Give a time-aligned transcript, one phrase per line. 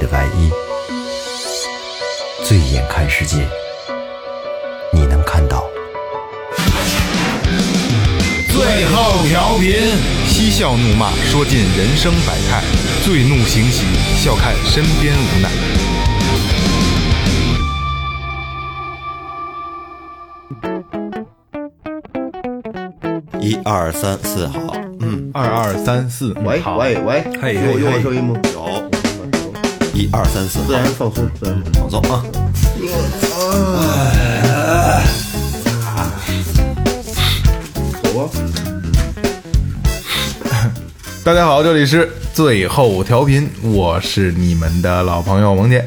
[0.00, 0.50] 的外衣，
[2.42, 3.46] 醉眼看世界，
[4.92, 5.68] 你能看到。
[8.48, 9.74] 最后调频，
[10.26, 12.62] 嬉笑怒骂，说尽人生百态；
[13.04, 13.84] 醉怒行喜，
[14.16, 15.50] 笑看身边无奈。
[23.38, 26.76] 一二三四，好，嗯，二二三四，喂好。
[26.76, 28.38] 喂喂，嘿有有声音吗？
[28.52, 28.59] 有，
[30.00, 32.24] 一二三四，自然放松，自然放松啊！
[38.02, 38.30] 走啊！
[41.22, 45.86] 大家好，这里是最后调频，我是你们的老朋友萌姐。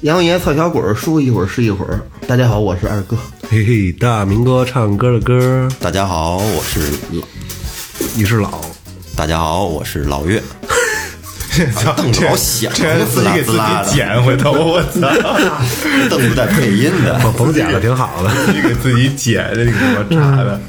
[0.00, 2.00] 杨爷操小鬼儿，说一会儿是一会儿。
[2.26, 3.16] 大家好，我是二哥。
[3.48, 6.80] 嘿嘿，大明哥唱歌的歌，大家好，我是
[7.12, 7.22] 老，
[8.16, 8.60] 你是老，
[9.14, 10.42] 大家好，我是老岳。
[11.74, 15.08] 操 瞪着老响这还自己给自滋啦滋己剪回头，我操！
[16.10, 18.30] 邓不带配音的，甭甭剪了，挺好的。
[18.46, 20.60] 自己给自己剪，的，你给我查的。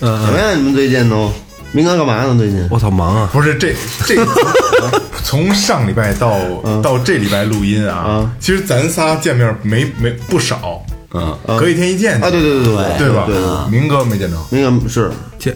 [0.00, 0.58] 怎么样？
[0.58, 1.32] 你们最近都？
[1.72, 2.36] 明哥干嘛呢？
[2.38, 2.66] 最近？
[2.70, 3.28] 我操，忙啊！
[3.32, 3.74] 不是这
[4.06, 4.14] 这
[5.24, 6.38] 从上礼拜到
[6.82, 13.26] 到这礼拜录音啊嗯，其实咱仨见面没没不少，嗯，隔一天一见啊，对对对对对吧？
[13.72, 15.50] 明哥没见着，明哥是这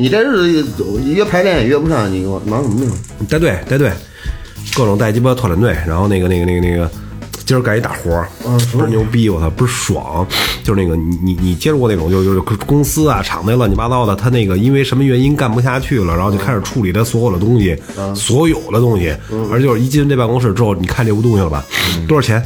[0.00, 2.90] 你这日子约排练也约不上，你给我忙什么呢？
[3.28, 3.92] 带队带队，
[4.74, 6.90] 各种带鸡巴拓展队，然后那个那个那个那个，
[7.44, 8.26] 今儿干一大活儿，
[8.72, 10.26] 倍儿牛逼，我操，倍儿爽。
[10.64, 17.76] 就是那个你你你接触过那种，就就是公司啊厂子乱七八糟的，他那个因为什么原因干不下去了，然后就开始处理他所有的东西，
[18.14, 19.14] 所有的东西，
[19.52, 21.62] 而就是一进这办公室之后，你看这屋东西了吧？
[22.08, 22.42] 多少钱？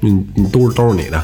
[0.00, 1.22] 你你都是都是你的，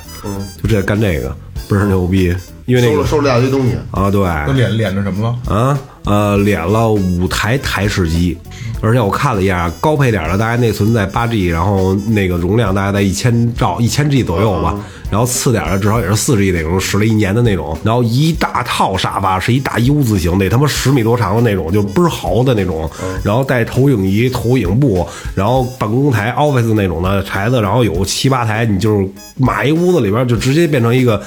[0.62, 1.34] 就这干这个
[1.70, 2.34] 倍儿牛逼，
[2.70, 5.52] 因为那个收了收了一大堆东西，啊，对，都脸脸着什么了？
[5.52, 8.38] 啊，呃，敛了五台台式机，
[8.80, 14.76] 而且我看了一下，高配点的大概内存在八 G，然后那个容量大概在一千兆、一千 G 左右吧。
[15.10, 17.76] 然后次点的至少也是四 G 那种，使了一年的那种。
[17.82, 22.88] 然后一大套沙发是一大 U 字形，得他妈十米多长的那种，就倍儿豪的那种。
[23.24, 25.04] 然后带投影仪、投影布，
[25.34, 31.20] 然后办公台 Office 那种的台子，然后有七八台，你就是码一屋子里边就直接变成一个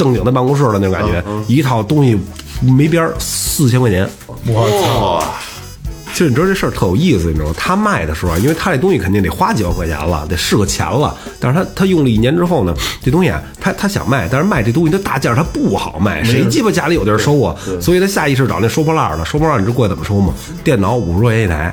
[0.00, 2.18] 正经的办公室的那种感觉，一套东西
[2.62, 4.08] 没边儿，四千块钱。
[4.46, 5.22] 我操！
[6.12, 7.54] 其实你知道这事儿特有意思，你知道吗？
[7.56, 11.14] 他卖的时候啊，因为他这东西肯定得花几万块钱了，得是个钱了。
[11.38, 17.54] 但是他他用了一年之后呢，这东西啊，他他想卖，但是卖这东西他大件儿他不好卖，谁鸡巴家里有地儿收啊？
[17.78, 19.24] 所以他下意识找那收破烂儿的。
[19.26, 20.32] 收破烂儿你知道过去怎么收吗？
[20.64, 21.72] 电脑五十块钱一台，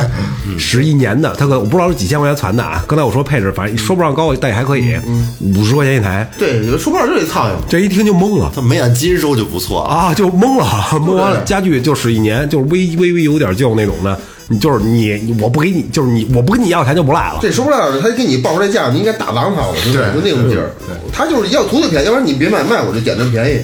[0.58, 2.84] 使一年的，他可我不知道是几千块钱攒的啊。
[2.86, 4.96] 刚才我说配置，反正说不上高，但也还可以，
[5.40, 6.28] 五十块钱一台。
[6.38, 7.54] 对，有说不上就得操呀。
[7.68, 8.50] 这一听就懵了。
[8.54, 9.88] 他没按斤收就不错了。
[9.88, 10.64] 啊，就懵了，
[10.98, 17.38] 懵完了，家具就使一年，就是微微微有点旧那种的，你就是你，我不给你，就是你，我不跟你要钱就不赖了。
[17.40, 20.70] 这说不了，他给你报出来价，你应该打狼他，我就对就那种劲儿。
[21.12, 23.60] 他就是要图就便宜，要不然你别卖卖，我就捡这便宜。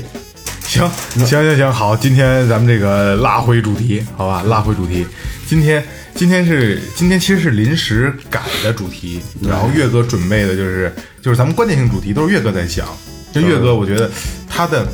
[0.67, 5.07] 行行行行，好，今天咱们这个拉回主题，好吧，拉回主题。
[5.49, 5.83] 今天
[6.19, 10.93] 今天是今天其实是临时改的主题，然后岳哥准备的就是
[11.23, 12.89] 就是咱们关键性主题都是岳哥在想。
[13.33, 14.11] 就岳哥，我觉得
[14.49, 14.85] 他的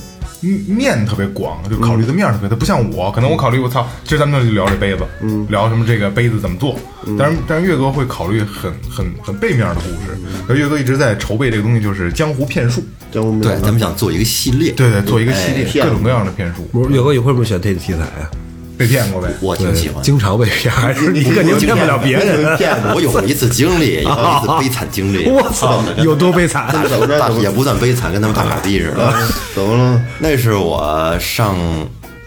[0.68, 6.78] 面特别广，就考虑的面儿特别，他不像我，可能我考虑我操，其实咱们就聊这杯子，嗯，聊什么这个杯子怎么做，
[7.18, 18.28] 但是但是岳哥会考虑很很很背面的故事，而岳哥一直在筹备这个东西，就是江湖骗术，江湖对，咱们想做一个系列，对对，做一个系列，骗各种各样的骗术，不是岳哥，你会不会选这个题材啊？
[18.76, 19.28] 被骗过呗。
[19.40, 20.02] 我挺喜欢。
[20.02, 22.56] 经常被骗，还是你肯定骗不了别人。
[22.56, 22.92] 骗子。
[22.94, 25.28] 我有过一次经历，有一次悲惨经历。
[25.30, 26.72] 我操，有多悲惨！
[26.88, 27.30] 怎么着？
[27.40, 29.12] 也不算悲惨，跟他们大傻逼似的。
[29.54, 30.00] 怎么了？
[30.18, 31.56] 那是我上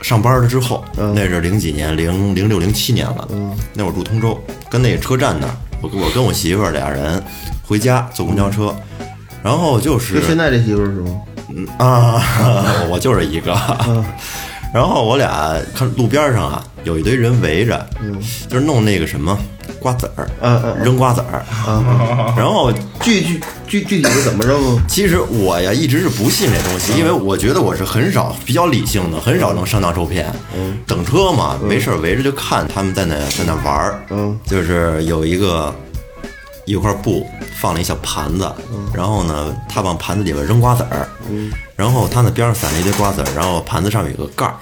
[0.01, 0.83] 上班了之后，
[1.13, 3.27] 那是零几年，零零六零七年了。
[3.73, 4.39] 那会儿住通州，
[4.69, 7.21] 跟那个车站那儿，我跟我跟我媳妇儿俩人
[7.63, 8.75] 回家坐公交车，
[9.43, 11.21] 然后就是就现在这媳妇儿是吗？
[11.77, 12.21] 啊，
[12.89, 13.53] 我就是一个。
[14.73, 17.87] 然后我俩看路边上啊，有一堆人围着，
[18.49, 19.37] 就是弄那个什么
[19.79, 21.43] 瓜子儿，嗯嗯扔瓜子儿。
[22.35, 22.71] 然后
[23.01, 24.75] 具具具具体是怎么扔？
[24.77, 24.83] 啊？
[24.87, 30.31] 其实我呀一直是不信这东西，因为我觉得我是很少比较理性的，很少能上当受骗。
[30.85, 34.03] 等车嘛，没事儿围着就看他们在那在那玩儿。
[34.09, 35.73] 嗯，就是有一个
[36.65, 37.25] 一块布
[37.59, 38.51] 放了一小盘子，
[38.93, 41.07] 然后呢，他往盘子里边扔瓜子儿，
[41.77, 44.57] 然后他那边上散了一堆瓜子儿，然后盘子上面有个盖儿，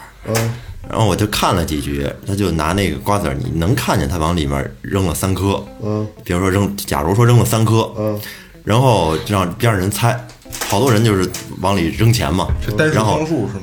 [0.87, 8.19] 然后我就看了几局，他就拿那个瓜子儿，你能看见他往里面扔了三颗，嗯，比如说扔，假如说扔了三颗，嗯，
[8.63, 10.19] 然后就让边上人猜，
[10.67, 11.27] 好多人就是
[11.61, 12.47] 往里扔钱嘛。
[12.63, 13.61] 是单，数然后双数是吗？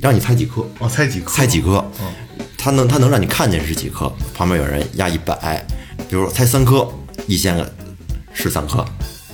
[0.00, 1.30] 让你猜几颗，哦，猜几颗？
[1.32, 1.84] 猜几颗，
[2.56, 5.64] 他能他能让你看见是几颗，旁边有人压一百，
[6.08, 6.88] 比如说猜三颗，
[7.26, 7.72] 一千个
[8.32, 8.84] 是三颗，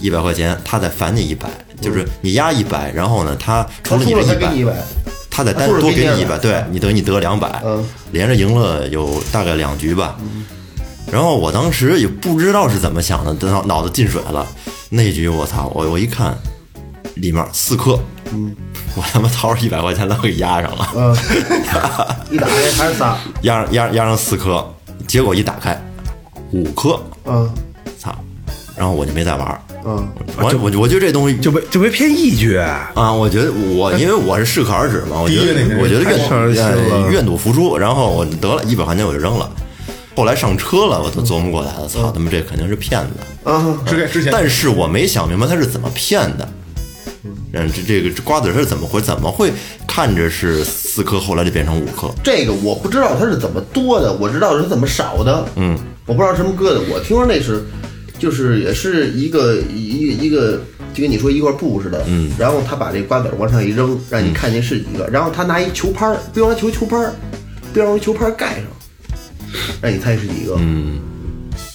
[0.01, 1.49] 一百块钱，他再返你一百，
[1.81, 4.73] 就是你压一百，然后呢，他除了了你的一百，
[5.31, 10.17] 他再单独多给你200给你一百，对你等于你得两百嗯，连着赢了有大概两局吧。
[11.11, 14.47] 然后我当时也不知道是怎么想的，脑脑子进水了。
[14.89, 16.37] 那局我操，我我一看，
[17.15, 17.99] 里面四颗，
[18.33, 18.55] 嗯，
[18.97, 21.17] 我他妈掏出一百块钱都给压上了，嗯，
[22.31, 24.67] 一打开还是仨，压上压压上四颗，
[25.07, 25.81] 结果一打开
[26.53, 27.53] 五颗，嗯
[27.99, 28.15] 操！
[28.77, 29.61] 然后我就没再玩儿。
[29.85, 30.09] 嗯，
[30.39, 36.03] 我我我觉得这东西就被就被骗一局，啊，我觉得我因为我是适可而止嘛，我觉得我觉得
[36.53, 39.49] 愿愿赌服输，然后我得了一百块钱我就扔了。
[40.15, 43.51] 后来上车了，我都琢磨过来了，操他妈这肯定是骗子。
[43.51, 46.49] 啊，之前之前但是我没想明白他是怎么骗的。
[47.53, 49.53] 嗯，这这个这瓜子是怎么回怎么会
[49.87, 52.09] 看着是四颗，后来就变成五颗？
[52.25, 55.47] 这个我不知道它是怎么多的，我知道是怎么少的。
[55.57, 56.81] 嗯，我不知道什么割的。
[56.91, 57.65] 我听说那是，
[58.19, 60.61] 就是也是一个一个一个，
[60.95, 62.05] 就跟你说一块布似的。
[62.07, 65.07] 嗯，然后他把这瓜子往上一扔，让你看见是几个。
[65.09, 67.15] 然后他拿一球拍儿，标上球球拍儿，
[67.73, 68.65] 标上球拍儿盖上，
[69.83, 70.57] 让你猜是几个。
[70.59, 70.99] 嗯，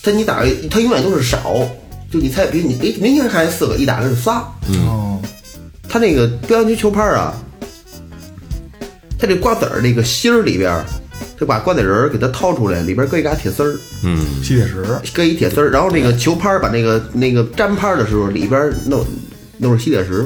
[0.02, 1.54] 他你打，他永远都是少。
[2.12, 4.46] 就你猜，比如你哎，明显看见四个，一打开是仨。
[4.86, 5.22] 哦，
[5.88, 7.34] 他那个乒乓球球拍儿啊，
[9.18, 10.84] 他这瓜子儿那个芯儿里边
[11.42, 13.76] 儿，他把瓜子仁儿给它掏出来，里边儿搁一嘎铁丝儿。
[14.44, 19.04] 吸铁石，搁一铁丝儿，然后那个球拍儿把那个那个粘拍儿的时候，里边儿弄
[19.58, 20.26] 弄上吸铁石，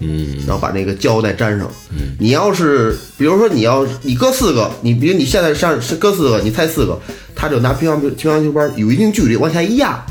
[0.00, 1.70] 嗯，然后把那个胶带粘上。
[2.18, 6.98] 你要是比如说你要你搁四个，你比如你现在上是搁四个，你猜四个，
[7.34, 10.02] 他就拿乒乓乒乓球拍儿有一定距离往下一压，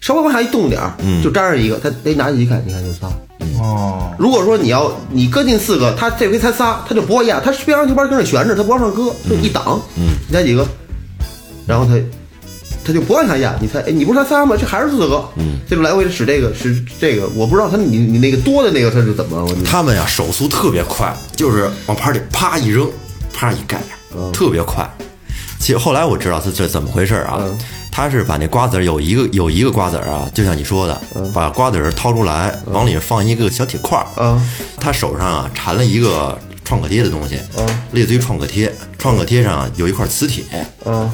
[0.00, 3.08] 稍微往下一动点儿，就粘上一个，他得拿起一看，你看就仨。
[3.60, 10.66] 哦，如果说你要你搁进四个，他这回才仨，他就不会压，他乒乓球拍儿跟那悬着，他不往上搁，就一挡，嗯，你猜几个？
[11.66, 11.94] 然后他
[12.84, 14.56] 他就不往下压，你猜，哎，你不是才仨吗？
[14.58, 22.88] 这还是四个，嗯，这就来回使这个使这个，我不知道他你你那个多的那个他是怎么，他们呀手速特别快，就是往盘里啪一扔，
[23.34, 23.82] 啪一盖，
[24.32, 24.88] 特别快。
[25.58, 27.44] 其实后来我知道他这怎么回事儿啊，
[27.98, 31.00] 他是把那瓜子儿有一个有一个瓜子儿啊，就像你说的，
[31.34, 34.40] 把瓜子儿掏出来，往里放一个小铁块儿，嗯。
[34.78, 37.40] 他手上啊缠了一个创可贴的东西，
[37.90, 40.44] 类似于创可贴，创可贴上有一块磁铁，
[40.84, 41.10] 嗯。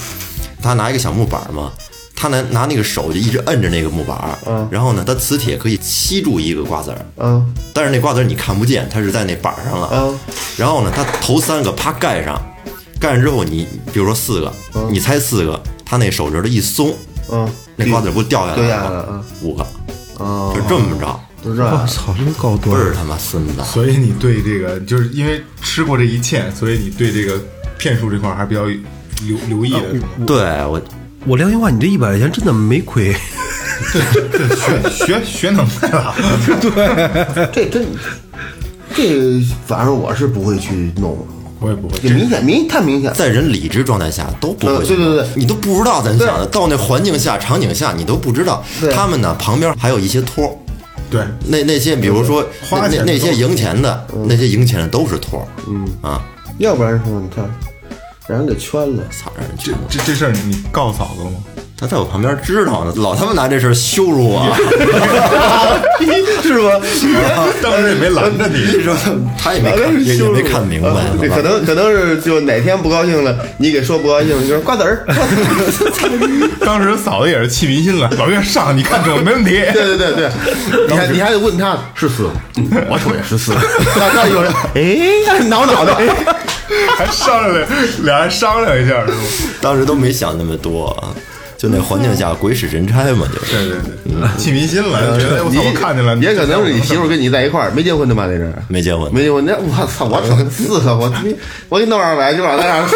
[0.60, 1.72] 他拿一个小木板嘛，
[2.14, 4.38] 他拿拿那个手就一直摁着那个木板，
[4.70, 7.54] 然后呢，他磁铁可以吸住一个瓜子儿，嗯。
[7.72, 9.88] 但是那瓜子儿你看不见，它是在那板上了。
[9.90, 10.18] 嗯。
[10.58, 12.38] 然后呢，他头三个啪盖上，
[13.00, 14.52] 盖上之后你比如说四个，
[14.90, 16.94] 你猜四个，他那手指头一松，
[17.30, 18.68] 嗯，那瓜子儿不掉下来了吗？
[18.68, 19.62] 下来了啊五个，
[20.24, 23.62] 啊，就这么着，就这样，我操，真够多倍儿他妈孙子。
[23.64, 27.40] 所以你对这个就是因为吃过这一堑，所以你对这个
[27.78, 29.80] 骗术这块儿还比较留留意的？
[30.26, 30.36] 对
[30.66, 30.80] 我，
[31.26, 33.14] 我良心话，你这一百块钱真的没亏。
[33.82, 36.14] 学学学能耐了，
[36.46, 37.86] 对这真
[38.94, 41.26] 这反正我是不会去弄，
[41.64, 41.98] 我也不会。
[42.02, 48.62] 这明显明太明显，在人理智状态下都不会对对对你都不知道咱想的，到那环境下、场景下，你都不知道。
[48.94, 50.50] 他们呢旁边还有一些托儿，
[51.10, 56.20] 对，那那些比如说那花钱那那些赢钱的，那些赢钱的都是托儿，嗯啊，
[56.58, 57.48] 要不然说你看
[58.26, 59.02] 让人给圈了。
[59.10, 59.80] 操，让人这圈了。
[59.88, 61.36] 这这事儿你告诉嫂子了吗？
[61.76, 64.40] 他在我旁边知道呢，老他妈拿这事儿羞辱我，
[66.54, 66.80] 是吧？
[67.62, 68.96] 当时也没拦着你， 是吧
[69.38, 75.04] 他也没看也也没看明白啊，对可能可能是就哪天不高兴了，你给说不高兴，你说瓜子儿，
[76.64, 78.08] 当时嫂子也是气迷心了。
[78.18, 79.50] 老岳上，你看准没问题。
[79.72, 80.30] 对对对对，
[80.88, 83.52] 你还你还得问他是四，嗯我瞅也是四，
[83.96, 85.94] 那那有人哎挠脑袋，
[86.96, 87.66] 还商量了，
[88.02, 89.16] 俩人商量一下是吗？
[89.60, 91.14] 当时都没想那么多，
[91.64, 93.52] 就那环境下鬼使神差嘛，就是。
[93.56, 98.26] 对对对，气迷心了，觉得哎我操，我看见了，也可能是你媳妇跟你在一块儿，没结婚的吧？
[98.26, 101.10] 那是没结婚，没结婚，那我操，我瞅四个，我
[101.70, 102.86] 我给你弄二百就往那上，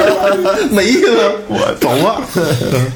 [0.72, 1.08] 没意思，
[1.46, 2.22] 我走吧。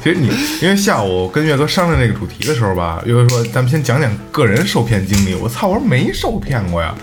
[0.03, 0.31] 其实你
[0.61, 5.35] 因为下午跟岳哥商量这个主题的时候吧，岳哥说咱们先讲讲个人受骗经历。
[5.35, 6.95] 我操，我说没受骗过呀。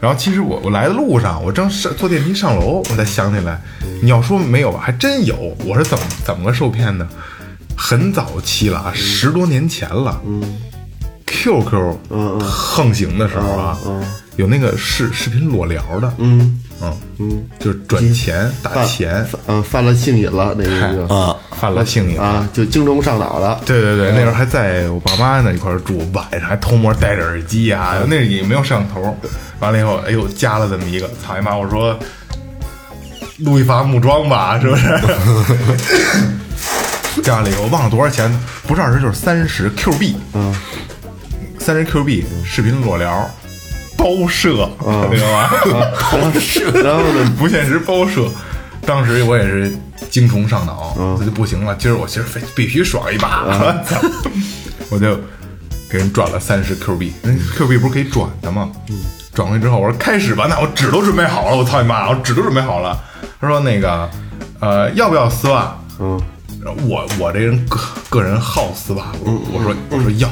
[0.00, 3.60] 然后其实我我来的路上，我正上坐电梯上楼，我才想起来，
[4.02, 5.54] 你要说没有吧，还真有。
[5.64, 7.06] 我是怎么怎么个受骗的？
[7.76, 10.20] 很早期了啊，十多年前了。
[10.26, 10.58] 嗯
[11.26, 11.96] ，QQ
[12.40, 13.78] 横行的时候啊，
[14.36, 16.12] 有那个视视频裸聊的。
[16.18, 23.60] 嗯嗯嗯，就是转钱打钱，嗯，犯了性瘾了，那个就啊，犯了性瘾啊，就精虫上脑了。
[23.66, 29.16] 对对对，那时候还在我爸妈那一块住，晚上还偷摸戴着耳机啊，那也没有摄像头。
[29.60, 31.54] 完了以后，哎呦，加了这么一个，操你妈！
[31.54, 31.98] 我说，
[33.40, 34.88] 路易发木桩吧，是不是？
[37.22, 38.32] 加了一个，我忘了多少钱，
[38.66, 40.54] 不是二十就是三十 Q 币，嗯，
[41.58, 43.28] 三十 Q 币，视频裸聊，
[44.00, 44.68] 包摄，
[45.12, 45.52] 知道吧？
[46.82, 48.26] 然后呢，不现实包射。
[48.86, 49.70] 当时我也是
[50.10, 51.76] 精虫上脑，这就不行了。
[51.78, 53.44] 今儿我今儿非必须爽一把，
[53.86, 54.00] 操
[54.88, 55.14] 我就
[55.90, 57.12] 给人转了三十 Q 币。
[57.22, 58.70] 那 Q 币不是可以转的吗？
[59.34, 62.98] 转过去之后，我说开始吧，那我纸都准备好了，我操你妈，我纸都准备好了。
[63.38, 64.08] 他说那个
[64.60, 65.76] 呃，要不要丝袜？
[66.00, 66.18] 嗯，
[66.88, 67.78] 我我这人个
[68.08, 70.28] 个人好丝袜，我我说我说要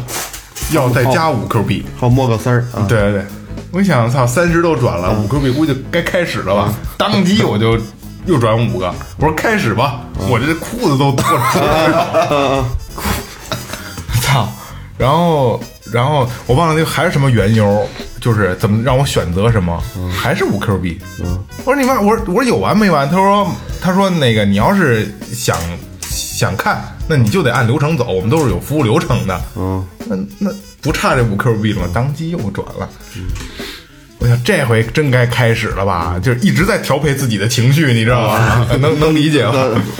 [0.72, 1.84] 要再加五 Q 币。
[1.98, 2.86] 好摸个丝儿啊。
[2.88, 3.24] 对对对，
[3.70, 6.74] 我一想，操，三十都转了，五 Q 币估计该开始了吧？
[6.96, 7.78] 当即我就
[8.26, 12.66] 又转五个，我说开始吧，我这裤子都脱了，
[14.22, 14.48] 操！
[14.96, 15.60] 然后
[15.92, 17.86] 然后我忘了那个还是什么缘由，
[18.20, 20.98] 就是怎么让我选择什么，还是五 Q 币。
[21.64, 23.08] 我说你妈，我说我说有完没完？
[23.08, 23.46] 他说
[23.80, 25.56] 他说那个你要是想
[26.00, 29.40] 想看，那你就得按流程走，我们都是有服务流程的。
[29.56, 31.90] 嗯，那那不差这五 Q 币了吗？
[31.92, 32.88] 当即又转了。
[34.18, 36.18] 我想这回真该开始了吧？
[36.22, 38.66] 就是一直在调配自己的情绪，你知道吗？
[38.80, 39.52] 能能理解吗？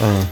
[0.02, 0.26] 嗯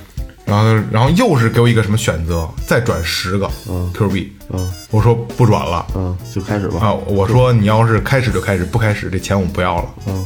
[0.44, 3.50] 然后然后又是给我一个什么选择，再转十个
[3.92, 4.32] Q 币。
[4.52, 6.78] 嗯我说不转了嗯，就开始吧。
[6.80, 6.92] 啊！
[6.92, 9.88] 我说你要是开始就开始，不开始这钱我不要了。
[10.06, 10.24] 嗯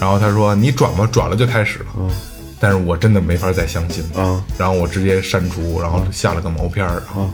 [0.00, 1.86] 然后他说你转吧，转了就开始了。
[2.58, 4.22] 但是我真的没法再相信了。
[4.22, 7.30] 啊然后我直接删除，然后下了个毛片儿，然后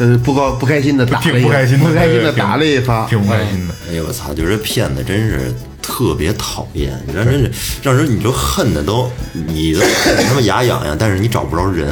[0.00, 3.06] 呃， 不高不开心的打了一挺不开心的，不开心的打了一发。
[3.06, 3.74] 挺不开心的。
[3.90, 4.32] 哎呦我操！
[4.34, 7.50] 就这骗子真是特别讨厌，让人是
[7.82, 11.88] 让人你就恨的都你都恨得他妈牙痒痒，但是你找不着人，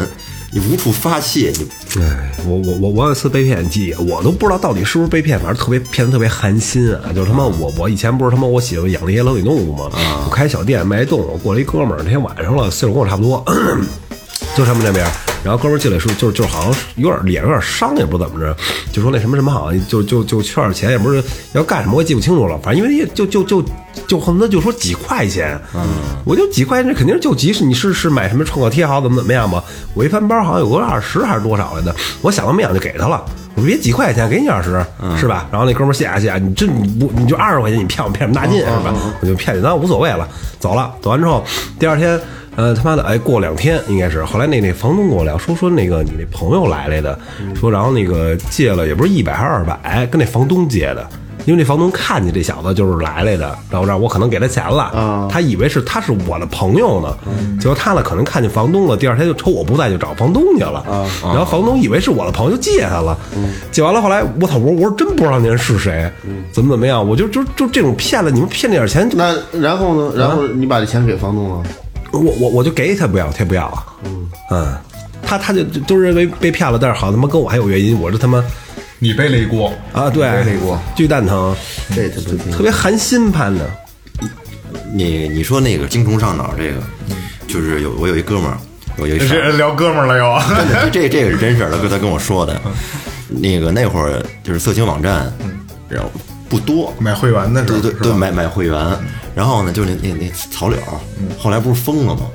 [0.52, 1.66] 你无处发泄，你
[2.00, 7.12] 哎，我我我我有一次被骗记，我都不知道到底是不是被骗，反正特别骗的特别寒心啊！
[7.14, 9.90] 就是他妈我我以前不是他妈我喜欢养了一些冷血动物吗？
[10.26, 13.44] 我开小店卖动物，过来一哥们儿，那天晚上了，岁数跟我差不多，
[14.56, 15.06] 就他们那边。
[15.44, 18.56] 然后哥们儿进来说，就是就是好像有点脸有点伤，也不知道怎么着，
[18.90, 21.22] 就说那什么什么好像就就就缺点钱，也不是
[21.52, 22.58] 要干什么，我也记不清楚了。
[22.62, 23.62] 反正因为也就就就
[24.08, 25.82] 就恨不得就说几块钱，嗯，
[26.24, 29.62] 我就几块钱，这肯定是救急，是你是是买什么创可贴好怎么怎么样吧？
[29.94, 33.22] 我一翻包好像有个二十还是多少来的，我想都没想就给他了。
[33.56, 34.84] 我说别几块钱，给你二十，
[35.16, 35.46] 是吧？
[35.52, 38.92] 然后那哥们儿谢谢谢谢，你这你不你就二十块钱，你骗我骗什么大劲是吧？
[39.20, 40.26] 我就骗你，那无所谓了，
[40.58, 40.92] 走了。
[41.00, 41.44] 走完之后，
[41.78, 42.20] 第二天，
[42.56, 47.18] 呃，他妈的，哎，过两天应该是，后来那那房东跟我聊说说那个你那朋友来来的，
[47.54, 51.06] 说然后那个借了也不是一百还是二百，跟那房东借的。
[51.46, 57.14] 因为那房东看见这小子就是来来的，然后让我可能给他钱了，他以为是他是我的朋友呢，
[57.60, 60.82] 结果他呢可能看见房东了，第二天就瞅我不在就找房东去了，
[61.22, 63.14] 然后房东以为是我的朋友就借他了，
[63.70, 66.10] 借完了后来我操，我说我说真不知道那人是谁，
[66.50, 70.12] 怎么怎么样，我就就就这种骗了你们骗这点钱，那然后呢？
[70.16, 71.62] 然后你把这钱给房东了？
[72.18, 73.86] 我我我就给他不要，他不要啊，
[74.50, 74.76] 嗯，
[75.22, 78.42] 他他就就都认为被骗了，但是好他妈跟我还有原因，我这他妈
[78.98, 80.78] 你背了一锅啊对背了一锅。
[80.94, 81.54] 巨蛋疼，
[81.94, 82.52] 这他不听。
[82.52, 83.68] 特别寒心盼的。
[84.92, 86.80] 你你说那个精虫上脑这个，
[87.48, 88.56] 就是有我有一哥们儿，
[88.96, 92.60] 我有一这聊哥们儿了又，这这个是真事儿，他 跟他跟我说的。
[93.28, 95.32] 那个那会儿就是色情网站，
[95.88, 96.10] 然后
[96.54, 98.96] 不多，买会员的时候，对对对，买买会员，
[99.34, 100.78] 然后呢，就是那那那草柳，
[101.36, 102.30] 后来不是封了吗？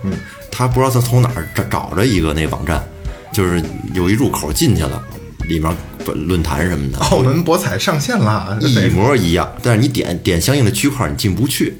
[0.51, 2.83] 他不知道他从哪儿找找着一个那网站，
[3.31, 5.01] 就是有一入口进去了，
[5.47, 5.73] 里面
[6.13, 11.79] 论坛什么的，澳门博彩上线了，这一模一样，但是你点点相应的区块你进不去，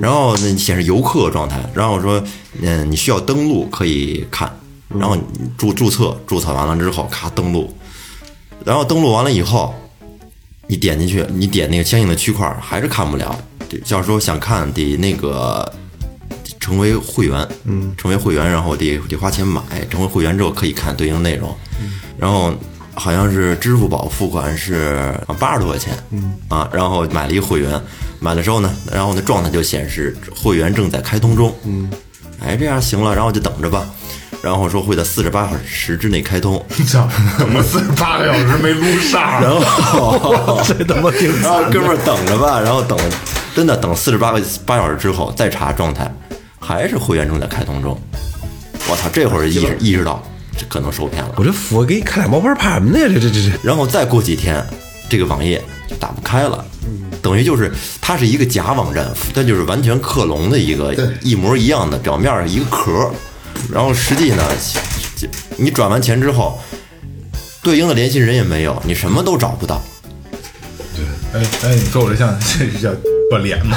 [0.00, 2.24] 然后呢显示游客状态，然后说
[2.62, 4.50] 嗯你需要登录可以看，
[4.88, 5.22] 然后你
[5.58, 7.70] 注注册注册完了之后咔登录，
[8.64, 9.74] 然后登录完了以后，
[10.66, 13.38] 你点进去你点那个相应的区块还是看不了，
[13.88, 15.72] 要说想看得那个。
[16.58, 21.54] 成为会员，嗯，成为会员，然后得得花钱买，成为会员之后可以看对应内容，
[22.18, 22.52] 然后
[22.92, 27.80] 好像是支付宝付款是八十多块钱，嗯啊，然后买了一个会员，
[28.18, 31.88] 买的时候呢，然后那状态就显示会员正在开通中，嗯，
[32.40, 33.88] 哎，这样行了，然后就等着吧，
[34.46, 39.42] 然后说会在四十八小时之内开通，操，怎么四十八个小时没撸上？
[39.42, 42.96] 然后 这他妈挺然后哥们儿等着吧，然后等
[43.56, 46.08] 真的等四十八个八小时之后再查状态，
[46.60, 48.00] 还是会员正在开通中，
[48.88, 50.22] 我操，这会儿意识意识到
[50.56, 51.32] 这可能受骗了。
[51.38, 52.98] 我这我给你开俩毛片怕什么呢？
[53.14, 54.64] 这这这这，然后再过几天，
[55.10, 56.64] 这个网页就打不开了，
[57.20, 63.10] 等于就是它是一个假网站，它就是完全克隆的一个一模一样的表面儿一个壳儿，
[63.72, 64.42] 然后实际呢，
[65.56, 66.60] 你转完钱之后，
[67.62, 69.82] 对应的联系人也没有，你什么都找不到。
[70.94, 72.90] 对哎哎，你说我这像这是叫
[73.28, 73.76] 不脸吗？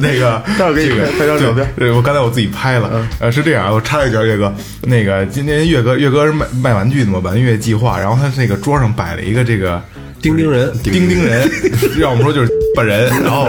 [0.00, 3.06] 那个，待会儿给你拍拍张照片对对我刚才我自己拍了。
[3.18, 9.80] 呃，是这样，我插一句，岳哥，那个今天岳哥，岳哥是卖卖玩具的嘛，玩乐计划，然后他那个桌上摆了一个这个
[10.22, 11.48] 钉钉人，钉钉人，
[12.00, 13.46] 要我们说就是本 人，然后。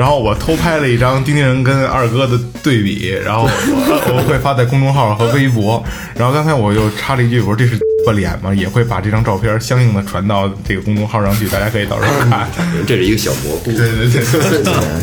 [0.00, 5.84] 然后我偷拍了一张钉钉人跟二哥的对比，然后我我会发在公众号和微博。
[6.16, 8.54] 然后刚才我又插了一句，我说这是不脸吗？
[8.54, 12.48] 也会把这张照片相应的传到这个公众号上去，大家可以到时候看。
[12.88, 13.72] 这是一个小蘑菇。
[13.72, 14.22] 对对对，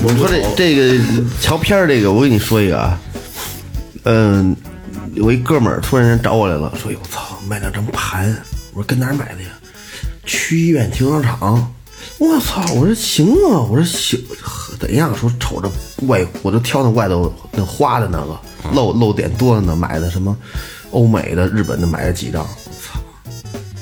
[0.02, 1.00] 我说这这个
[1.40, 3.00] 瞧片儿这个，我跟你说一个啊，
[4.06, 4.56] 嗯，
[5.14, 8.36] 有一哥们儿突然间找我来了，说：“哟，操，卖两张盘。”
[8.74, 9.50] 我说：“跟哪儿买的呀？”
[10.26, 11.72] 区医院停车场。
[12.20, 12.62] 我操！
[12.74, 14.20] 我说行啊，我说行，
[14.80, 15.16] 怎样？
[15.16, 15.70] 说瞅着
[16.08, 18.40] 外，我就挑那外头那花的那个
[18.74, 20.36] 漏漏点多的呢，买的什么
[20.90, 22.42] 欧美的、日本的，买了几张。
[22.44, 23.00] 我操！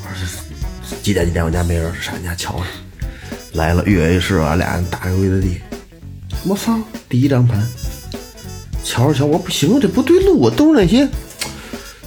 [0.04, 0.28] 我说
[0.90, 1.46] 这几点几点？
[1.46, 2.64] 我家没人，上你家瞧瞧。
[3.54, 5.58] 来了，跃跃是啊，俩人打个跪的地。
[6.44, 6.78] 我操！
[7.08, 7.66] 第一张盘，
[8.84, 11.08] 瞧着瞧，我说不行，这不对路啊，都是那些。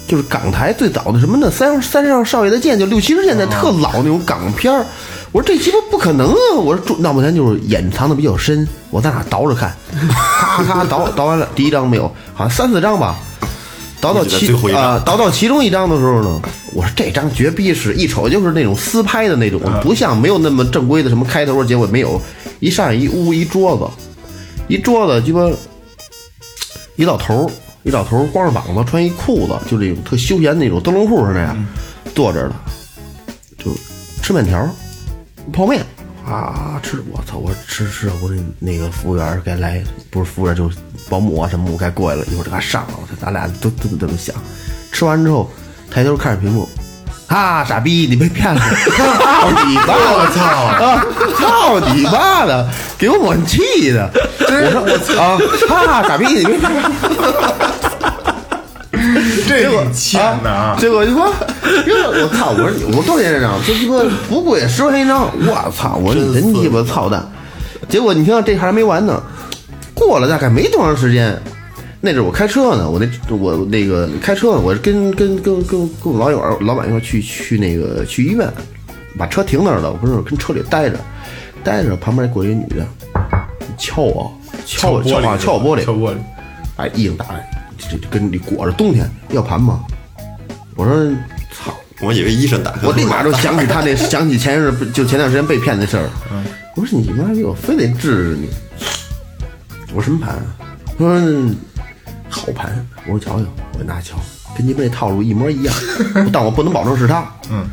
[0.06, 1.50] 就是港台最早的什么那？
[1.50, 4.86] 三三上少爷的剑，就六七十年代特老那种港片儿。
[5.32, 6.56] 我说这鸡巴不可能啊！
[6.56, 9.74] 我说中闹半天就是掩藏的比较深，我在哪倒着看，
[10.08, 13.16] 咔咔倒倒完了，第一张没有，好像三四张吧。
[14.00, 16.40] 倒到其啊，倒到其中一张的时候呢，
[16.72, 22.20] 我说这张绝逼是一瞅就是那种私拍的那种，不像没有那么正规的什么开头结尾没有。
[22.60, 23.84] 一上来一屋一桌子，
[24.68, 25.40] 一桌子鸡巴
[26.94, 27.50] 一老头儿，
[27.82, 31.56] 一老头儿光着膀子，穿一裤子，就这种特休闲那种灯笼裤似的呀，
[32.14, 32.54] 坐着的，
[33.58, 33.72] 就
[34.22, 34.70] 吃面条儿、
[35.52, 35.84] 泡面
[36.26, 37.38] 啊，吃我操！
[37.38, 40.76] 我吃吃，我说那个服务员该来，不是服务员就是
[41.08, 42.94] 保姆啊什么，我该过来了，一会儿就给他上了。
[43.00, 44.34] 我操，咱俩都都这么想。
[44.92, 45.50] 吃完之后，
[45.90, 46.68] 抬头看着屏幕。
[47.28, 48.06] 啊，傻逼！
[48.08, 48.60] 你被骗了！
[48.60, 49.84] 操你妈！
[49.86, 50.42] 我操！
[50.64, 51.04] 啊，
[51.38, 52.66] 操你妈的！
[52.96, 54.10] 给我气的！
[54.40, 55.38] 我说我操！
[55.74, 56.24] 啊，傻逼！
[56.26, 56.90] 你被骗了！
[59.46, 60.76] 这挺欠的啊！
[60.78, 61.32] 结果就说，
[61.86, 62.50] 因为我操！
[62.50, 63.58] 我说你我多少钱一张？
[63.66, 63.96] 这鸡巴
[64.28, 65.30] 不贵，十块钱一张。
[65.46, 65.96] 我操！
[65.96, 67.26] 我说你真鸡巴操蛋！
[67.88, 69.22] 结果你听这还没完呢，
[69.94, 71.36] 过了大概没多长时间，
[72.00, 78.46] 那阵儿我开车呢，我那我那个开车呢，我是跟跟跟跟跟我老友儿老板一块儿去去那个去医院，
[79.18, 80.96] 把车停那儿了，我不是跟车里待着，
[81.64, 82.86] 待着旁边过一个女的，
[83.78, 84.30] 敲我，
[84.66, 86.16] 敲我，敲我，敲我玻璃，敲玻璃。
[86.76, 89.84] 哎，衣裳打开，这这跟你裹着，冬天要盘吗？
[90.76, 91.10] 我说
[91.52, 91.74] 操！
[92.00, 96.08] 我以为医生打开，我立马就想起他那，想起前日就前段时间被骗那事儿。
[96.76, 98.48] 我说你妈逼，我非得治治你。
[99.92, 100.56] 我说什么盘啊？
[100.96, 101.54] 他说
[102.28, 102.86] 好盘。
[103.06, 103.46] 我说瞧瞧，
[103.78, 104.16] 我拿瞧，
[104.56, 105.74] 跟你们那套路一模一样，
[106.32, 107.26] 但我不能保证是他。
[107.50, 107.68] 嗯，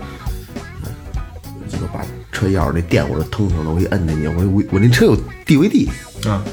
[1.70, 5.88] 结果把车钥匙那电我就腾上了，我一摁那钮，我我我那车有 DVD，
[6.28, 6.44] 啊，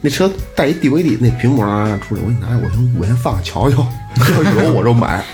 [0.00, 3.86] 那车带一 DVD，那屏幕啊出来，我给你拿，我先我先放瞧瞧，
[4.56, 5.24] 要 有我就买。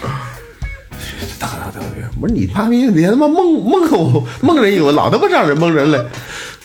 [1.39, 2.03] 大大大别！
[2.21, 6.05] 我说你妈逼，你他妈蒙蒙我蒙人一个，老他妈让人蒙人了。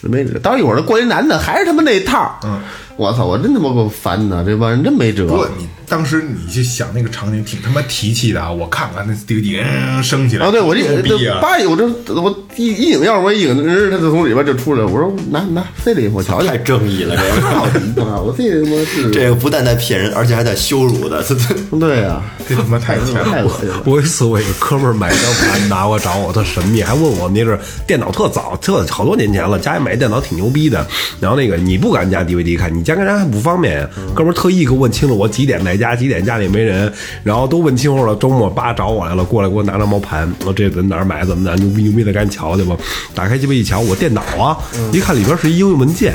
[0.01, 2.39] 没辙，到一会儿过一男的，还是他妈那套。
[2.43, 2.59] 嗯，
[2.97, 5.27] 我操，我真他妈够烦的，这帮人真没辙。
[5.27, 8.49] 不过你当时你去想那个场景，挺他妈提气的啊！
[8.49, 11.39] 我看看那 DVD 嗯升起来，啊，对我这牛逼啊！
[11.41, 14.87] 叭，我这我一一拧钥匙，我一拧，人他就从里边就出来了。
[14.87, 16.57] 我说拿拿飞里，我瞧瞧太。
[16.59, 18.21] 正义了，这个操你妈！
[18.21, 23.25] 我这他妈是这个不但在骗人，而且还在羞辱的，这这对呀，这他妈太欠了。
[23.25, 23.83] 太恶心了。
[23.85, 30.87] 我有一次，我一个哥们儿买张盘拿过找我，特神秘，还问我那阵电脑特早，特好多年前了，家里买电脑挺牛逼的。
[31.19, 33.89] 然后那个你不敢加 DVD 看，你加跟人还不方便呀。
[34.15, 36.91] 哥们儿特意给我问清了我几点在家，几点家里没人，
[37.23, 38.15] 然后都问清楚了。
[38.15, 42.77] 周末叭找我来了，过来给我拿张毛盘，我这在哪儿买，怎么的，牛逼牛逼的，赶紧瞧去吧。
[43.15, 44.57] 打开鸡巴一瞧，我电脑啊，
[44.93, 46.13] 一看里边是一应用文件，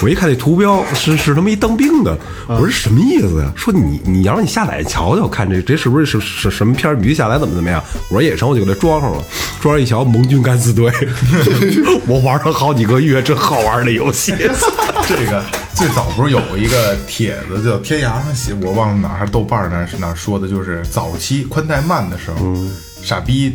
[0.00, 2.16] 我一看那图标是是他妈一当兵的，
[2.48, 3.52] 我说什么意思呀？
[3.54, 6.96] 说你你要让你下载瞧瞧，看这这是不是是是什么片儿？
[6.96, 7.82] 你必须下载怎么怎么样？
[8.08, 9.22] 我说也成，我就给它装上了。
[9.60, 10.90] 装上一瞧，盟军敢死队，
[12.06, 14.32] 我玩了好几个月，这好玩的游戏。
[15.08, 15.42] 这个
[15.76, 22.56] 最早不是有一个帖子叫天涯上写，我忘了哪还是豆瓣儿那是哪说的，就是早期宽带慢的时候，
[23.02, 23.54] 傻逼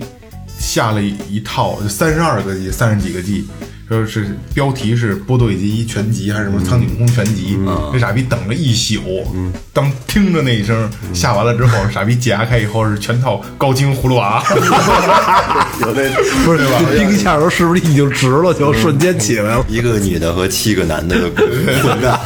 [0.60, 3.48] 下了一一套就三十二个 G、三十几个 G，
[3.92, 7.60] 就是标题是波多野结衣全集还是什么苍井空全集，
[7.92, 9.28] 那傻逼等了一宿，
[9.74, 14.42] 当听着那一声下完了之后，傻逼解压开以后是全套高清葫芦娃，
[15.82, 16.10] 有那
[16.46, 19.66] 不是吧冰一下的时候是不是已经直了，就瞬间起来了？
[19.68, 21.14] 一个女的和七个男的
[21.84, 22.18] 混战，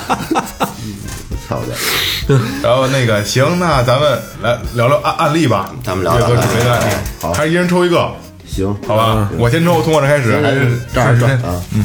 [1.50, 2.40] 操的！
[2.62, 6.72] 然后那个行，那咱们来聊聊案案例吧，咱们聊聊准备的。
[6.72, 7.34] 案例，好。
[7.34, 8.12] 还是一人抽一个，
[8.56, 9.30] 行，好吧？
[9.38, 11.84] 我先抽，从我这开始，还是这儿转啊，嗯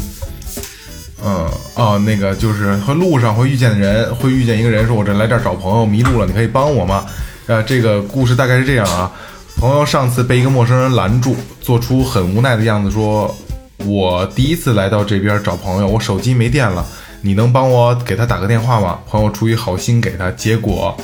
[1.75, 7.05] 哦，那个就是和路上会遇见的人，会遇见一个人说：“我这来这儿找朋友，迷路了，你可以帮我吗？”
[7.47, 9.11] 呃，这个故事大概是这样啊：
[9.57, 13.35] 朋友上次被一个陌生人拦住，做出很无奈的样子，说
[13.85, 16.87] ：“我第一次来到这边找朋友，我手机没电了，
[17.21, 20.97] 你能帮我给他打个电话吗？”朋友出于好心给他，结果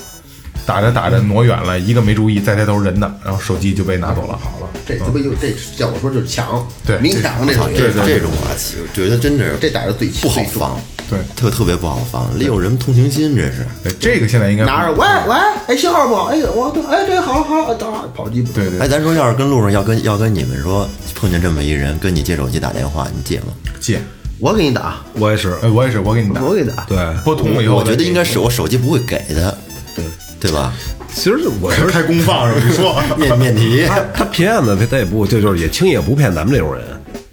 [0.67, 4.37] 打着打着挪远了，一个没注意，再抬头人呢，然后手机就被拿走了。
[4.37, 11.19] 好了，这他妈就这叫我说就是抢，对明抢这种，这这种啊，我觉得真是这逮着最不好防，对。
[11.37, 13.65] 特特别不好防，利用人们同情心，这是。
[14.01, 15.37] 这个现在应该拿着喂喂，
[15.69, 16.25] 哎信号不好？
[16.25, 23.47] 哎我对，哎这好好，等会儿跑机对对哎，咱说要是跟路上要跟要跟你们说碰见这么一人跟你借手机打电话，你借吗？
[23.81, 24.01] 借，
[24.41, 29.57] 我给你打，我也是，哎，我也是，我给你打，我给你打，对，拨通了以后，我觉得应该是我手机不会给的，
[29.95, 30.05] 对
[30.41, 30.73] 对吧？
[31.15, 32.67] 其实我觉得开功放是吧？
[32.67, 36.85] 你 说，面面题，他他骗子，他他也不就就是也轻易也不骗咱们这种人。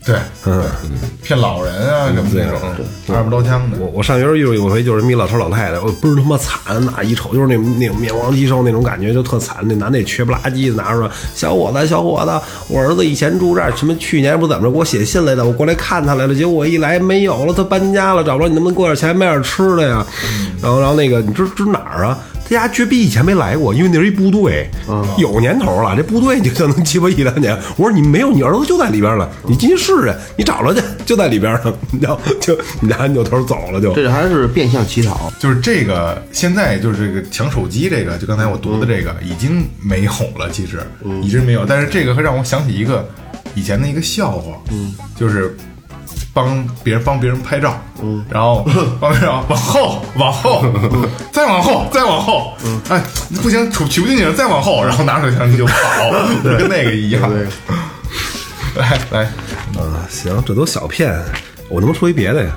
[0.05, 0.61] 对，嗯，
[1.21, 2.59] 骗老人啊什么那种，
[3.15, 3.77] 二不刀枪的。
[3.79, 6.59] 我我上学时候遇到有回就是一老头老太太，我倍儿他妈惨，
[6.93, 9.57] 那一瞅就是那那种面黄肌瘦那种感觉，就特惨。
[9.61, 12.31] 那男的也缺不拉几的，拿着说小伙子小伙子，
[12.67, 20.05] 我儿子以前住这儿，什么去年不怎么着给我写信来的，我过来看他来了，结果我一来没有了，他搬家了，找不着，你能不能给我点钱买点吃的呀？
[20.61, 22.19] 然后然后那个你知知哪儿啊？
[22.43, 24.69] 他家绝逼以前没来过，因为那是一部队，
[25.17, 25.95] 有年头了。
[25.95, 27.57] 这部队就就能鸡巴一两年。
[27.77, 31.77] 我说你没有，你儿子就在里边了，你进去试试，你找着去，就在里边了。
[32.01, 33.93] 然后就你俩扭头走了就。
[33.93, 40.79] 这还是变相乞讨，就是这个，现在就是这个抢手机这个，就刚才我读的这个已经没有了，其实
[41.21, 41.65] 一直没有。
[41.65, 43.07] 但是这个会让我想起一个
[43.55, 45.55] 以前的一个笑话，嗯，就是
[46.33, 48.65] 帮别人帮别人拍照，嗯，然后
[48.99, 50.65] 帮别人往后往后，
[51.31, 53.01] 再往后再往后，嗯，哎，
[53.41, 55.73] 不行，取取不进去了，再往后，然后拿手相机就跑，
[56.43, 57.21] 跟那个一样。
[58.75, 59.31] 来 来，
[59.79, 61.13] 嗯，行，这都小骗，
[61.69, 62.51] 我能不能说一别的呀？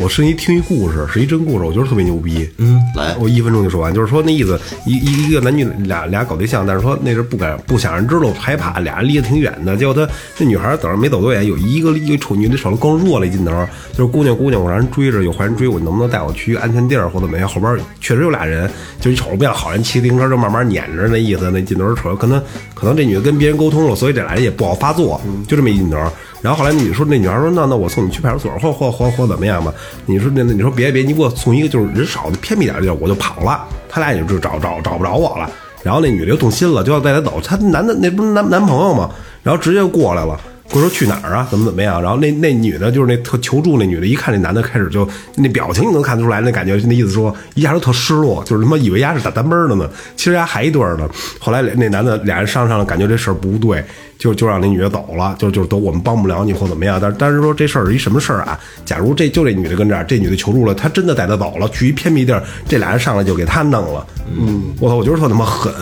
[0.00, 2.48] 我是一听一故事，是一真故事，我觉得特别牛逼。
[2.58, 9.76] 嗯，来，我一分钟就说完，就是说那意思，一一一个男女俩俩搞对象，但是说那是不敢不想让人知道，害怕，俩人离得挺远的。
[9.76, 10.08] 结果他
[10.38, 13.50] 那女孩等着没走多远，有一个一个瞅女的手里更弱了一劲头，
[13.92, 17.48] 就是姑娘姑娘，我让人追着，有坏人追我，你能不能带我去安全地儿或怎么样？
[17.48, 22.40] 后边确实有俩人，就一瞅着不像好人，骑自行车就慢慢撵着那意思，那劲头瞅着可能
[22.72, 25.98] 可能这女的跟别人沟通了，所以这俩人也不好发作，就这么一劲头。
[26.40, 29.72] 然后后来你说，那女孩说，那那我送你去派出所，或或或或怎么样吧？
[30.06, 33.66] 你说那那你说别别，你给我送一个就是人少的偏僻点的地儿，我就跑了。
[33.88, 35.50] 他俩也就找找找不着我了。
[35.82, 37.40] 然后那女的又动心了，就要带他走。
[37.42, 39.10] 他男的那不是男男朋友吗？
[39.42, 40.40] 然后直接过来了。
[40.70, 41.48] 我说去哪儿啊？
[41.50, 42.00] 怎么怎么样？
[42.02, 51.08] 然后那那女的，就是那特求助那女的，一看那男的开始就那表情，你能看得出来，那感觉那意思说一下就特失落，就是他妈以为丫是打单奔的呢，其实丫还一对儿呢。
[51.40, 53.82] 后来那男的俩人商量了，感觉这事儿不对，
[54.18, 56.98] 就就让那女的走了，就就都我们帮不了你或怎么样。
[57.00, 58.60] 但但是说这事儿是一什么事儿啊？
[58.84, 64.06] 假如这就这女的跟这儿，这女的求助了，她真的带她走了，去一偏僻地儿，这俩人上来就给她弄了。
[64.38, 65.72] 嗯，我操，我觉得特他妈狠。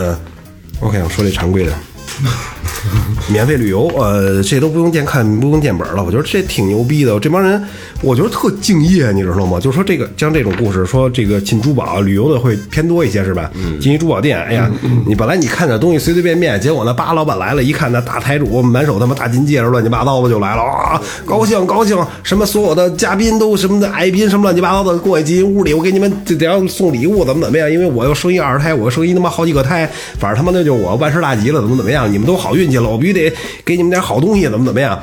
[0.79, 1.73] OK，我说这常规的。
[3.29, 6.03] 免费旅游，呃，这都不用见看，不用见本了。
[6.03, 7.19] 我觉得这挺牛逼的。
[7.19, 7.61] 这帮人，
[8.01, 9.59] 我觉得特敬业，你知道吗？
[9.59, 13.51] 就是说这个像这种故事，说这个进珠宝旅游的会偏多一些，是吧？
[13.55, 13.77] 嗯。
[13.79, 14.69] 进一珠宝店，哎呀，
[15.05, 21.01] 你本来你看点东西随随便便，结果那八老板来了，一看那大台主满手他妈大金戒指，乱七八糟的就来了啊！
[21.25, 27.69] 高兴高兴，什么所有的嘉宾都什么的爱宾什么乱七八糟的过去进屋里，我给你们得要送礼物怎么怎么样？
[27.69, 32.06] 因为我要生一二胎，我要生一他妈好几个胎，反正他妈那就我万事大吉了，怎么怎么样？
[32.07, 33.33] 你们都好运气了，我必须得
[33.65, 34.99] 给你们点好东西，怎么怎么样？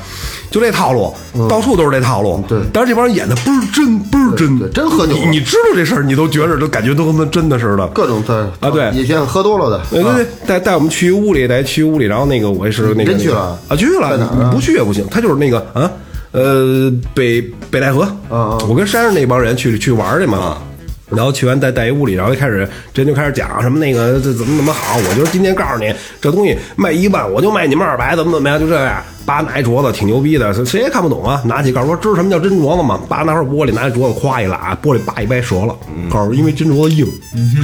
[0.50, 1.12] 就这套路，
[1.48, 2.42] 到处都是这套路。
[2.48, 2.58] 对。
[2.72, 7.86] 但是这帮人演的倍儿真，倍儿真，的真喝酒你你知道这事儿，你都觉着都感觉都他妈真的似的。
[7.88, 8.90] 各种的啊对。
[8.92, 15.04] 以前喝多了的，对对对，带带我们去屋里，带去屋里，然后那个我也是那个真去了啊，去了，在哪不去也不行。
[15.10, 15.90] 他就是那个啊，
[16.32, 17.40] 呃，北
[17.70, 20.58] 北戴河，啊我跟山上那帮人去去玩去嘛。
[21.10, 29.02] 然后去完带带一屋里，然后一开始真就开始讲什么那个这怎么怎么好，我就是今天告诉你这东西卖一万，我就卖你们二百，怎么怎么样，就这样。
[29.26, 31.42] 扒拿一镯子挺牛逼的，谁谁也看不懂啊。
[31.46, 33.00] 拿起告诉说知道什么叫真镯子吗？
[33.08, 35.74] 扒拿块玻璃，拿一镯子咵一拉，玻璃叭一掰折了。
[36.10, 37.06] 告诉因为真镯子硬，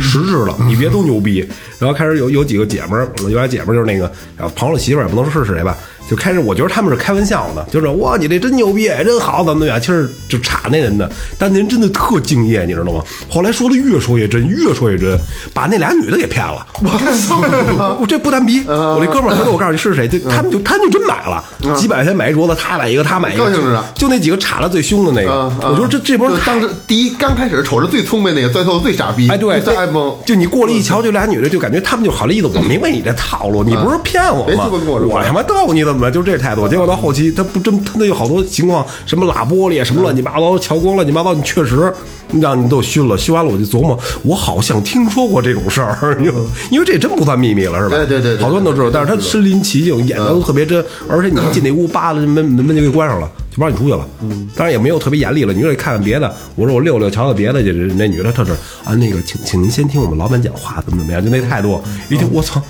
[0.01, 1.47] 实质的，你别都牛逼。
[1.79, 5.77] 然后开始有有几个姐们儿，有俩姐们儿就是那个，然后朋友媳妇儿也不能说是谁吧，
[6.11, 13.01] 就开始我觉得他们是开玩笑的，就是哇你这真牛逼，真好，怎么怎么样，其实就插那人的，但那人真的特敬业，你知道吗？
[13.29, 15.17] 后来说的越说越真，越说越真，
[15.55, 16.67] 把那俩女的给骗了。
[16.83, 21.45] 我我这不单逼，我这哥们儿回头我告诉你是谁，就他们就他们就真买了，
[21.77, 30.13] 几百块钱买一镯子，他买一个，他买一个，高兴着呢就那几个插的最凶的那个，啊，我觉得这这波当时第一刚开始瞅着最聪明那个，最后最傻逼，哎，对，最爱蒙。
[30.27, 34.69] 就你过来一瞧，这俩女的就感觉他们就好了意思，我明白你这套路，你不是骗我吗？
[35.09, 36.00] 我他妈逗你怎么？
[36.09, 36.69] 就这态度。
[36.69, 41.93] 结果到后期，他不真，他那有好多情况，什么拉玻璃，什么乱七八糟，瞧光乱七八糟，你确实
[42.41, 43.19] 让你都熏了。
[43.19, 46.17] 熏完了，我就琢磨，我好像听说过这种事儿，
[46.71, 47.97] 因为这真不算秘密了，是吧？
[47.97, 48.89] 对对对对好多人都知道。
[48.93, 54.07] 但是他身临其境，演的都特别真，而且你一进那屋，扒了门门门就给关上了，就不让你出去了。
[54.23, 58.53] 嗯，当然也没有特别严厉了，你说你看看别的，我说我溜溜瞧瞧别的去，那女的特是
[58.85, 62.63] 啊，那个请请您先听我们老板讲话，怎么怎么样，就那态度，一听我操。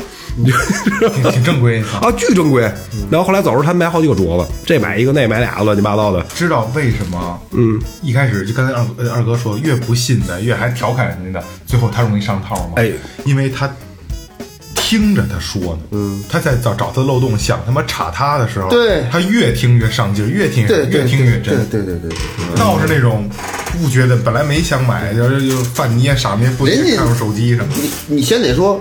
[0.44, 0.52] 你
[1.22, 2.00] 挺挺正规啊。
[2.02, 2.62] 啊，巨正规。
[3.10, 6.22] 然后后来走时候，他买好几个镯子，这买一个，那买俩，乱七八糟的。
[6.34, 7.40] 知道为什么？
[7.52, 12.72] 嗯，一开始就刚才二呃二哥说，越不信的，越还调侃人家的，最后他容易上套吗？
[12.76, 12.90] 哎，
[13.24, 13.70] 因为他
[14.74, 21.56] 听着他说呢，嗯，他在找找他漏洞，想他妈插他的时候，对他越听越上劲，越听越听越真。
[21.68, 22.18] 对对对对对。
[22.56, 23.28] 倒是那种
[23.80, 27.80] 不觉得，本来没想买，就是就犯捏傻捏不看手机什么的。
[28.08, 28.80] 你你先得说，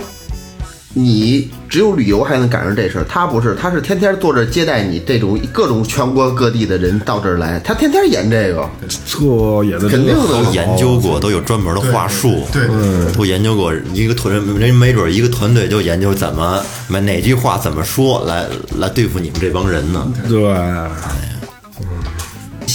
[0.94, 8.68] 你只有旅游还能赶上这事儿，他不是，他是天天坐这接待你这种各种全国各地的人到这儿来，他天天演这个，
[9.06, 12.68] 这演的肯定都研究过，都有专门的话术，对
[13.14, 18.48] 都研究过一个团人人没准一个团队就研究怎么买哪句话怎么说来
[18.80, 20.12] 来对付你们这帮人呢。
[20.28, 20.44] 对，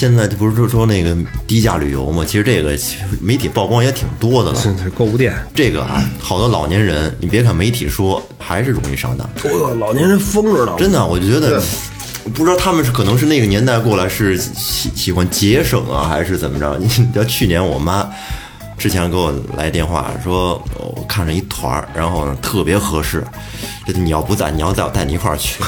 [0.05, 2.23] 现在不是说说那个低价旅游吗？
[2.29, 2.79] 其实这个
[3.23, 4.61] 媒体曝光也挺多的了。
[4.61, 9.27] 是是购物店，这个啊，好多老年人，你别看媒体说，还是容易上当。
[9.51, 11.59] 哦，老年人疯着呢，真的，我就觉得，
[12.35, 16.77] 不知道他们是可能是那个年代过来是喜喜欢节省啊，还是怎么着？
[16.79, 18.07] 你知道去年我妈
[18.76, 23.24] 之前给我来电话说，我看着一团儿，然后呢特别合适，
[23.87, 25.62] 这你要不在，你要在我带你一块儿去，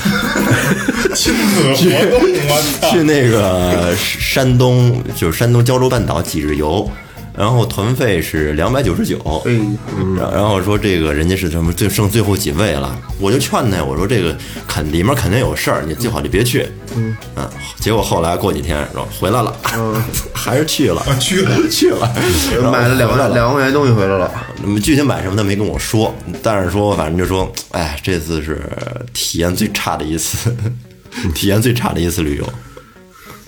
[1.15, 6.89] 亲子活动，我去那个山东，就是山东胶州半岛几日游。
[7.37, 9.53] 然后团费是两百九十九，哎
[10.17, 16.67] 然然后说这个人家是什么最剩最后几位了，我就劝他，我说这个肯里面肯定有事儿，你最好就别去。
[16.97, 17.17] 嗯。
[17.79, 19.55] 结果后来过几天说回来了，
[20.33, 21.69] 还是去了，啊去了。
[21.69, 22.11] 去了，
[22.73, 24.31] 买了两万两万块钱东西回来了，
[24.63, 28.61] 那么具体买什么他没跟我说，但是说反正就说，哎，这次是
[29.13, 30.55] 体验最差的一次，
[31.35, 32.49] 体验最差的一次旅游。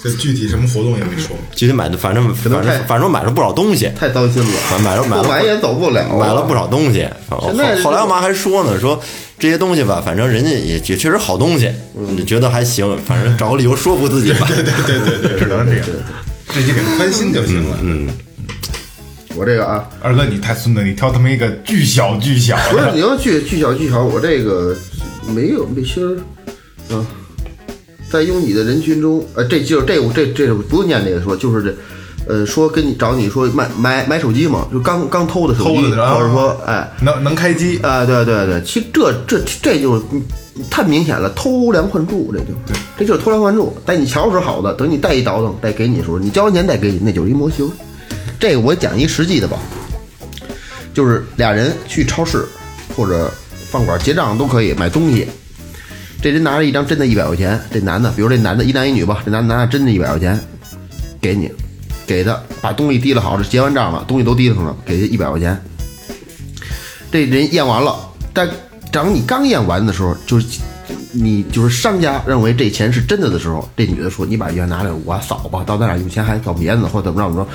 [0.03, 1.37] 这具体什么活动也没说。
[1.55, 7.09] 具体买的，反正反正反正买了不少东西，太糟心了，买买了买了不买也走不了啊，买了不少东西。
[7.29, 9.01] 后现在后来我妈还说呢，说
[9.39, 14.47] 这些东西吧，反正人家也也确实好东西，你觉得还行，反正找个理由说服自己吧。
[14.49, 15.85] 对对对对对，只能这样，
[16.49, 17.79] 自己给他宽心就行了。
[17.83, 18.09] 嗯，
[19.35, 24.77] 我这个啊，二哥你太孙子，你挑他妈一个巨小巨小不是，你要巨巨小巨小，我这个
[25.35, 27.07] 没有这星儿啊，
[28.11, 31.75] 在拥挤的人群中，呃，这就是这我这这不用念这个说，就是这。
[32.27, 39.99] 呃，说跟你找你说买买买手机嘛，就刚刚偷的手机，偷的或者说哎，能能开机，啊，对对对，其实这这这就
[40.69, 43.75] 太明显了，偷梁换柱，这就是，这就是偷梁换柱。
[43.87, 47.67] 但你瞧是好的，等你带一倒腾再给你的时候，你交完钱再给你，那就是一模型。
[48.39, 49.57] 这个我讲一实际的吧，
[50.93, 52.45] 就是俩人去超市
[52.95, 53.33] 或者
[53.71, 55.27] 饭馆结账都可以买东西，
[56.21, 60.39] 这人拿着一张真的一百块钱，这男的，比如这男的一男一女吧，这男的拿着真的一百块钱
[61.21, 61.51] 给你，
[62.07, 65.57] 给他把东西提了好，这结完账了，东西都提上了，给他一百块钱。
[67.13, 67.97] 这人验完了，
[68.33, 68.49] 但
[68.91, 70.61] 等你刚验完的时候，就是
[71.13, 77.51] 你就是商家认为这钱是真的的时候，这女的说：“你把钱拿来，我扫吧，到咱俩有钱还扫别的，或者怎么着怎么着。”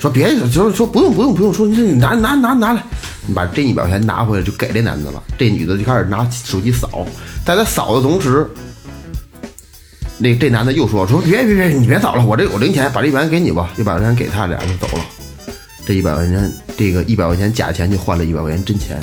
[0.00, 2.82] 说别就是说不用不用不用，说你这你拿拿拿拿来，
[3.26, 5.22] 你把这一百块钱拿回来就给这男的了。
[5.36, 7.06] 这女的就开始拿手机扫，
[7.44, 8.48] 在她扫的同时，
[10.18, 15.04] 那这男的又说说别别别，你别扫了，我这有零钱，把这一百块钱给你吧，一百块钱给他，俩就走了。
[15.84, 19.00] 这一百块钱，这个一百块钱假钱就换了一百块钱真钱。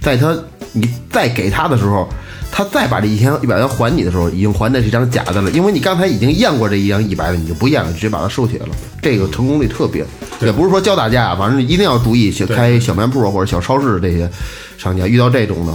[0.00, 0.36] 在他
[0.72, 2.08] 你再给他的时候，
[2.52, 8.74] 他再把这一千一百元还你的时候，已经还的是一张假的了，因为你刚才已经验过这一张一百的，你就不验了，直接把它收起来了。
[9.00, 10.04] 这个成功率特别，
[10.40, 14.30] 也不是说教大家啊，反正一定要注意，去开小卖部啊或者小超市这些
[14.76, 15.72] 商家遇到这种的，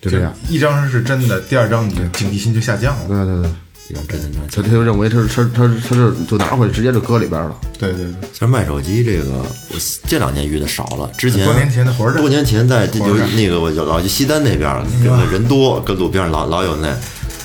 [0.00, 0.32] 就这样。
[0.48, 3.04] 一张是真的，第二张你的警惕心就下降了。
[3.08, 3.50] 对对对，
[3.88, 4.38] 真的真的。
[4.50, 7.54] 他他就认为他是他他他是就拿回去直接就搁里边了。
[7.78, 11.10] 对对对，其实卖手机这个，我这两年遇的少了。
[11.18, 16.96] 之前多年前的火车站多年前在就那个我就老去西单那边儿，这个人多，跟路边上老老有那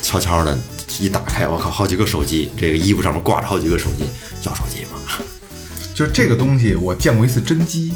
[0.01, 0.57] 悄悄的
[0.99, 4.05] 一打开，我靠，好几个手机，这个衣服上面挂着好几个手机，
[4.45, 5.23] 要手机吗？
[5.93, 7.91] 就是这个东西，我见过一次真机。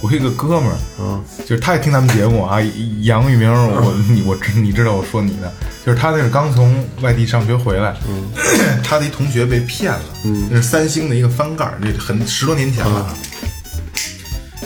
[0.00, 2.58] 我有一个哥们儿，嗯，就是他也听咱们节目啊，
[3.02, 5.52] 杨玉明，我你我知你知道我说你的，
[5.84, 8.30] 就是他那是刚从外地上学回来，嗯，
[8.84, 13.00] 他的一同学被骗了，嗯，那是三星的一个翻盖儿，这很十多年前了。
[13.00, 13.14] 啊。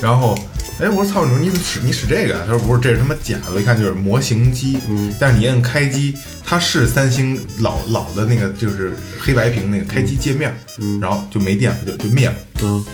[0.03, 0.37] 然后，
[0.81, 2.37] 哎，我说操，你说你怎么使你使这个？
[2.37, 2.43] 啊？
[2.45, 6.15] 他说不是，这是他妈假的，一看就是模型机，嗯，但是你摁开机，
[6.45, 12.85] 它是三星老老的那个就是黑白屏那个开机界面，嗯，然后就没电了，就就灭了，嗯，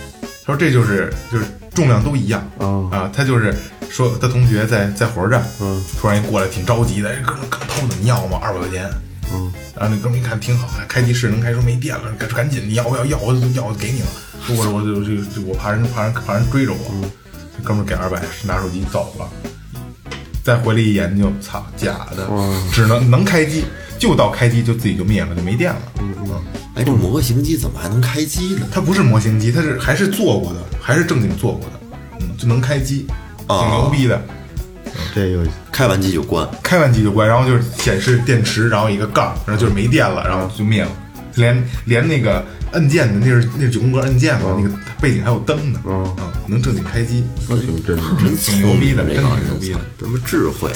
[0.45, 1.45] 他说这就是就是
[1.79, 2.41] 重量都一样，
[2.91, 3.55] 啊，他就是
[3.89, 8.37] 说他同学在在火车站，嗯，突然一过来挺着急的，哎，哥们儿刚偷的，你要吗？
[8.41, 8.89] 二百块钱，
[9.33, 13.05] 嗯，然后那哥们儿一看挺好，开机室能开，说没电了，赶赶紧，你要不要？
[13.05, 14.07] 要我就要我就给你了，
[14.45, 16.79] 说我我就就就我怕人怕人怕人追着我，
[17.57, 19.29] 这哥们儿给二百，拿手机走了。
[20.43, 22.27] 再回来一研究，操，假的，
[22.73, 23.65] 只能能开机，
[23.99, 25.81] 就到开机就自己就灭了，就没电了。
[25.99, 26.41] 嗯嗯，
[26.73, 28.65] 哎，这模型机怎么还能开机呢？
[28.71, 31.79] 它不是模型机，它是还是做过的，还是正经做过的，
[32.21, 33.05] 嗯，就能开机，
[33.47, 34.19] 挺牛逼的。
[35.13, 40.91] 这个开完机就关，开完机就关，然后就是显示电池，然后一个杠，然后就是没电了，然后就灭了，
[41.35, 46.15] 连连那个按键的那是那是九宫格按键嘛，那个背景还有灯呢，嗯，
[46.47, 48.03] 能正经开机，那挺真的。
[48.19, 49.79] 真挺牛逼的，真挺牛逼的。
[49.97, 50.71] 这么智慧，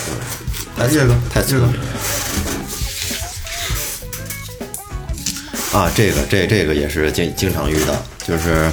[0.77, 1.73] 来这个太聪明
[5.73, 7.95] 啊，这个这这个也是经经常遇到，
[8.27, 8.71] 就是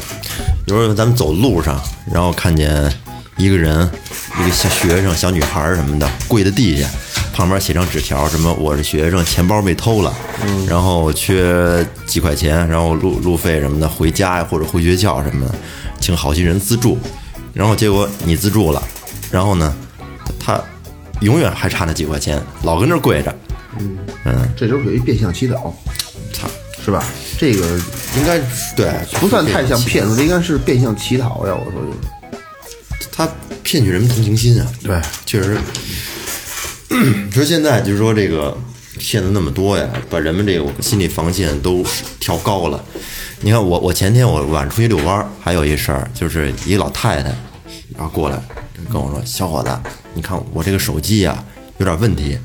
[0.66, 1.80] 有时候咱们走路上，
[2.12, 2.92] 然后看见
[3.38, 3.90] 一个人，
[4.38, 6.86] 一个小学生、小女孩儿什么的跪在地下，
[7.32, 10.14] 旁边写张纸条，什么我是学生，钱包被偷了，
[10.68, 15.54] 然后缺几块钱，然后路路费什么的，回家呀或者回学校什么的，
[16.00, 16.98] 请好心人资助，
[17.54, 18.82] 然后结果你资助了，
[19.30, 19.74] 然后呢，
[20.38, 20.62] 他
[21.22, 23.34] 永远还差那几块钱，老跟那儿跪着，
[23.78, 25.74] 嗯嗯，这就属于变相乞讨，操，
[26.84, 27.04] 是吧？
[27.38, 27.66] 这个
[28.16, 28.38] 应该
[28.76, 31.54] 对，不算太像骗术，这应该是变相乞讨呀。
[31.54, 33.28] 我说就是，他
[33.62, 34.66] 骗取人们同情心啊。
[34.82, 35.56] 对，确实。
[36.88, 38.56] 你 说现在就是说这个
[38.98, 41.84] 骗子那么多呀，把人们这个心理防线都
[42.18, 42.84] 调高了。
[43.40, 47.28] 你看我，我前天我晚上出去遛弯儿，还有一事儿，就是一老太太，
[47.96, 48.42] 然后过来
[48.92, 49.70] 跟我说：“小伙子，
[50.12, 51.42] 你看我这个手机呀
[51.78, 52.38] 有点问题。”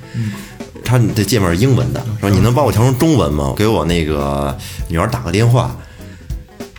[0.85, 3.53] 他的界面是英文的，说你能帮我调成中文吗？
[3.57, 4.55] 给我那个
[4.87, 5.75] 女儿打个电话。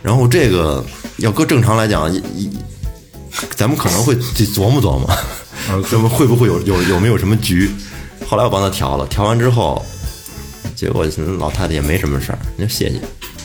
[0.01, 0.83] 然后这个
[1.17, 2.49] 要搁正常来讲，一
[3.55, 5.09] 咱们可能会去琢磨琢磨，
[5.91, 7.69] 咱们会不会有有有没有什么局？
[8.25, 9.83] 后来我帮他调了，调完之后，
[10.75, 11.05] 结果
[11.37, 12.99] 老太太也没什么事儿，人家谢谢，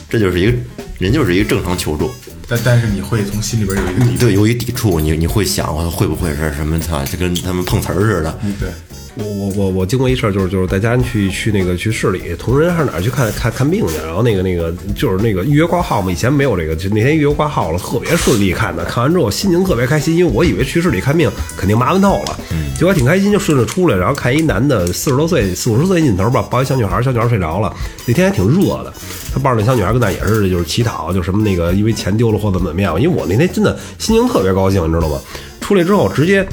[0.09, 0.53] 这就是一个
[0.99, 2.09] 人就是一个正常求助，
[2.47, 4.17] 但但是你会从心里边有一个抵。
[4.17, 6.79] 对，有一抵触，你你会想会不会是什么？
[6.79, 8.39] 操，就跟他们碰瓷儿似的。
[8.59, 8.69] 对，
[9.15, 22.39] 我我我我经过一事儿，就是就是带家人去去那个去市里同仁还是哪儿去看看看病去，然后那个那个就是那个预约挂号嘛，以前没有这个，就那天预约挂号了，特别顺利看的，看完之后心情特别开心，因为我以为去市里看病肯定麻烦透了，
[22.75, 27.71] 结果挺开心，就顺着出来，然后看一男的四十多岁四五十岁劲头吧，抱一小女孩，小女孩睡着了，
[28.07, 28.91] 那天还挺热的，
[29.31, 35.19] 他抱着那小女孩跟那也是就是乞讨，就什么那个因为钱丢了或怎么怎么样，因为我那天真的心情特别高兴，你知道吗？
[35.61, 36.43] 出来之后直接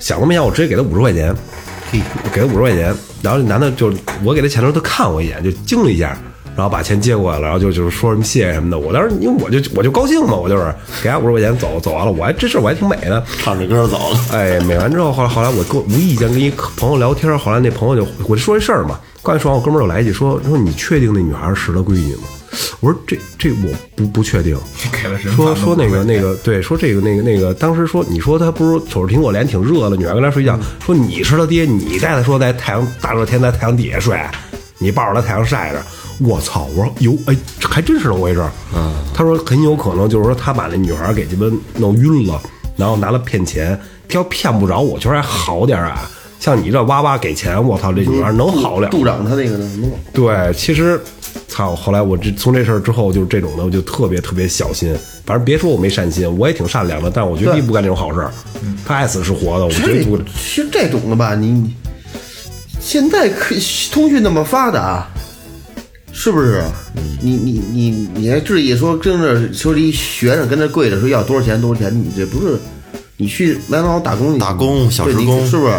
[0.00, 1.32] 想都没想，我直接给他五十块钱。
[1.92, 6.16] 我给他五十块钱，然后这男的就我给他钱的时候，他看我一眼，就惊了一下，
[6.54, 8.78] 然后把钱接过来了，然后就就是说什么谢谢什么的。
[8.78, 13.24] 我当时因为我就我就高兴嘛，我就是给他五十块钱走走完了，我还这事我还挺美的。
[13.38, 14.20] 唱着歌走了。
[14.32, 22.22] 哎，美完之后，后来后来我跟无意间跟一朋友聊天，后来那朋友就我就说这事儿嘛，刚才说完，我哥们儿又来一句说说你确定那女孩是他闺女吗？
[22.80, 24.56] 我说这这我不不确定。
[25.34, 34.18] 说说那个那个对，说这个那个那个，当时说你说他不是瞅着苹果脸挺热的，女儿跟他睡觉，说你是他爹，你带他说在太阳大热天在太阳底下睡，
[34.78, 35.82] 你抱着他太阳晒着，
[36.20, 36.68] 我操！
[36.76, 38.50] 我说哟，哎，还真是那么回事儿。
[38.74, 42.40] 嗯，他说很有可能就是说他把那女孩给鸡巴弄晕了，
[42.76, 46.08] 然后拿了骗钱，他要骗不着我，觉得还好点儿啊。
[46.40, 48.88] 像你这哇哇给钱，我操，这女孩能好了？
[48.90, 49.68] 助长他那个呢？
[49.80, 51.00] 弄对，其实，
[51.48, 54.94] 操，后来我这从这事儿之后，就是这种的，我就特别特别小心。
[55.24, 58.32] 反正别说我没善心，我也挺善良的，但我绝对不干这种好事儿。
[58.86, 60.16] 他爱死是活的，我绝对不。
[60.18, 61.74] 其实这种的吧，你你
[62.80, 63.54] 现在可
[63.90, 65.06] 通讯那么发达，
[66.12, 66.62] 是不是？
[67.20, 71.92] 你你你你还至于说跟着说一学生跟那跪着说要多少钱多少钱？
[71.92, 72.56] 你这不是
[73.16, 75.72] 你去麦当劳打工，打工小时工是不是？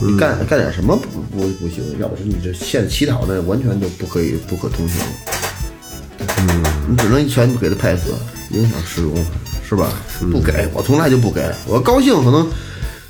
[0.00, 1.82] 你干干点什么不不不行？
[2.00, 5.00] 要不是你这现在乞讨的完全就不可以不可通行。
[6.18, 8.10] 嗯，你只能一拳给他拍死，
[8.50, 9.14] 影响市容，
[9.66, 9.92] 是吧？
[10.30, 12.46] 不给我从来就不给，我高兴可能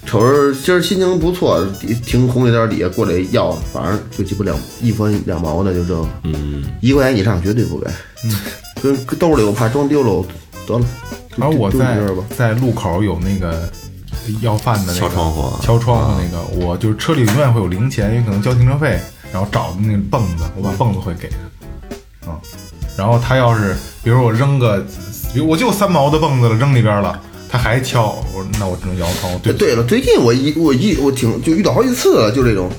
[0.06, 7.86] 瞅着今儿心情不错，底停红绿灯底下过来要，反正就鸡巴两一分两毛的就挣，嗯，一块钱以上绝对不给，
[8.24, 8.30] 嗯，
[8.82, 10.26] 跟跟兜里我怕装丢了，我
[10.66, 10.86] 得了。
[11.36, 13.68] 然后我在这吧在路口有那个
[14.40, 18.98] 要饭的那个敲窗户敲窗户那个，我就是车里永远会有零钱，因为可能交停车费，
[19.32, 21.28] 然后找的那个蹦子，我把蹦子会给
[22.20, 22.40] 他，啊、
[22.96, 24.84] 然后他要是比如我扔个，
[25.32, 27.20] 比如我就三毛的蹦子了，扔里边了，
[27.50, 32.70] 他还敲，我那我只能摇窗户，对对了，最近我一我一我挺就遇到好几次了，就这种，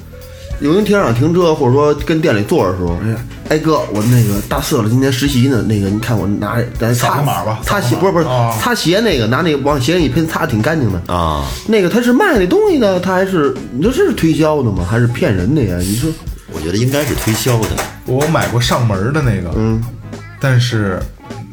[0.62, 3.18] 有人停车场停车，或者说跟店里坐的时候，哎呀，
[3.50, 11.14] 哎哥，我那个大四了，今天实习呢，那个你看我拿咱擦码吧擦鞋不是不是哦擦鞋那个拿那个往鞋上一喷，擦的挺干净的。
[11.14, 11.46] 啊。
[11.68, 14.86] 那个他是卖那东西的，他还是你说这是推销的吗？
[14.90, 15.78] 还是骗人的呀？
[15.80, 16.10] 你说
[16.54, 17.70] 我觉得应该是推销的，
[18.06, 19.84] 我买过上门的那个，嗯，
[20.40, 21.02] 但是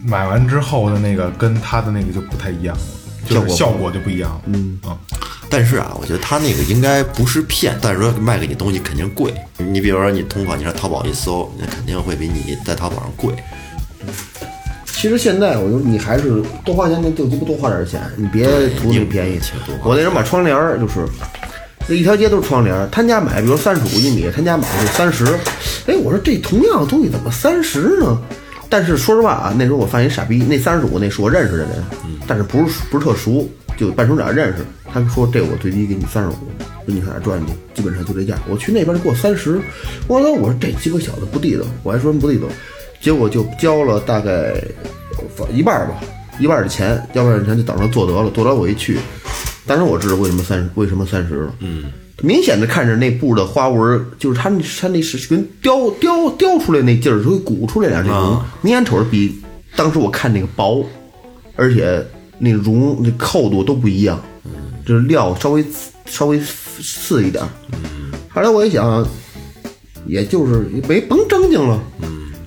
[0.05, 2.83] 买完之后的那个跟他的那个就不太一样了，
[3.29, 4.31] 就是效果就不一样。
[4.31, 4.79] 了，嗯。
[4.85, 4.95] 啊，
[5.55, 9.35] 但是啊，我觉得他那个应该不是骗，但是说卖给你东西肯定贵。
[9.59, 13.35] 你比如说你同款，你上淘宝一搜，那肯定会比你在淘宝上贵。
[14.87, 19.39] 其实现在我就你还是多花钱那就鸡巴多花点钱，你别图那个便宜
[19.85, 21.05] 我那时候买窗帘儿就是，
[21.87, 25.27] 那一条街都是窗帘儿，他家买比如三十五一米，他家买是三十，
[25.87, 28.19] 哎，我说这同样的东西怎么三十呢？
[28.71, 31.85] 但是说实话啊，那时候我犯一傻逼，那三十五那是我认识的人，
[32.27, 33.47] 但是不是不是特熟，
[33.77, 34.65] 就半熟脸认识。
[34.93, 36.33] 他说这我最低给你三十五，
[36.85, 37.53] 说你上哪儿赚去？
[37.75, 38.39] 基本上就这价。
[38.49, 39.61] 我去那边就给我三十，
[40.07, 42.47] 我说我说这鸡巴小子不地道，我还说不地道，
[43.01, 44.55] 结果就交了大概
[45.53, 46.01] 一半儿吧，
[46.39, 48.31] 一半儿的钱，要不然钱就等着做得了。
[48.31, 48.99] 做得我一去，
[49.67, 51.85] 当时我知道为什么三十为什么三十了，嗯，
[52.21, 59.41] 明显的看着那布的花纹儿，就是它那它那是跟雕雕雕出来那劲儿，就会鼓出来点儿那种，明显瞅着比
[59.75, 60.85] 当时我看那个薄，
[61.57, 62.05] 而且
[62.39, 64.21] 那绒那厚度都不一样，
[64.87, 65.65] 就是料稍微
[66.07, 67.49] 稍微次一点儿。
[68.29, 69.07] 后来我一想，
[70.07, 71.81] 也就是没甭正经了。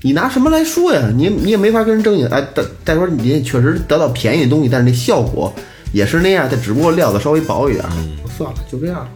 [0.02, 1.10] 你拿什么来说呀？
[1.16, 2.28] 你你也没法跟人争赢。
[2.28, 5.54] 哎，再再说你也确实得到便宜的东西，但是那效果
[5.94, 7.92] 也是那样，它只不过料子稍微薄一点儿。
[8.38, 9.08] 算了，就这样，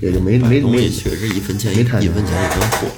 [0.00, 2.88] 也就没没东西没确实一分钱一没看一分钱一分货。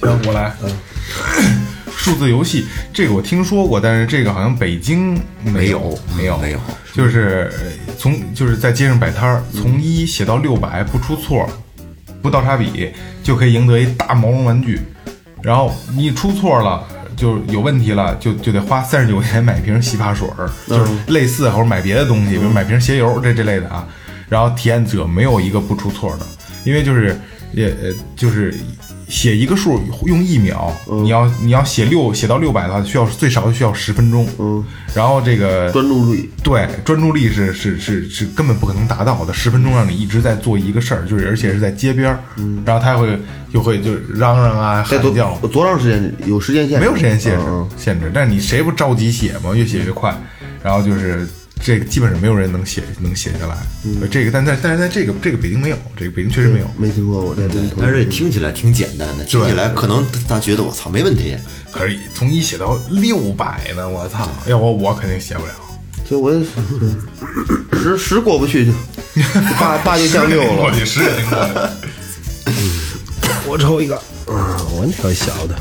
[0.00, 0.52] 行，我来。
[2.04, 6.60] 数字游戏这个我听说过，但是这个好像北京没有，没有，没有。
[6.92, 11.48] 就是呃从就是在街上摆摊儿，从一写到六百不出错，
[12.20, 12.90] 不倒插笔
[13.22, 14.78] 就可以赢得一大毛绒玩具。
[15.42, 16.86] 然后你出错了，
[17.16, 23.88] 就有问题了，就就得花三十九块钱买瓶洗发水儿，就是类似或者买别的东西，比如买瓶鞋油这这类的啊。
[24.28, 26.26] 然后体验者没有一个不出错的，
[26.64, 27.18] 因为就是
[27.54, 28.54] 也呃就是
[29.14, 34.26] 写一个数用一秒，你要你要写六写到六百的话，需要最少需要十分钟。
[34.40, 34.62] 嗯，
[34.92, 36.28] 然后这个专注力。
[36.42, 42.18] 对，专注力是是是是根本不可能达到的，十分钟让你一直在做一个事儿，就是而且是在街边儿，
[42.66, 43.16] 然后他会
[43.52, 46.12] 就会就嚷嚷啊喊叫，多长时间？
[46.26, 46.84] 有时间限制？
[46.84, 50.12] 没有时间限制、嗯限制，但是你谁不着急写吗，越写越快，
[50.60, 51.26] 然后就是
[51.64, 53.56] 这个基本上没有人能写能写下来，
[54.08, 57.48] 这个但在但是在这个这个北京没有，这个北京确实没有，没听过我，这
[57.80, 61.34] 但是这听起来挺简单的，听起来可能他觉得我操没问题，
[61.72, 65.52] 可是从一写到六百呢，我操，要我我肯定写不了。
[66.06, 66.44] 所以我也
[67.72, 68.72] 十十过不去就
[69.58, 70.64] 八八就降六了。
[70.68, 71.76] 我去十也挺过的。
[73.48, 74.34] 我抽一个，嗯，
[74.76, 75.58] 我挑一小的。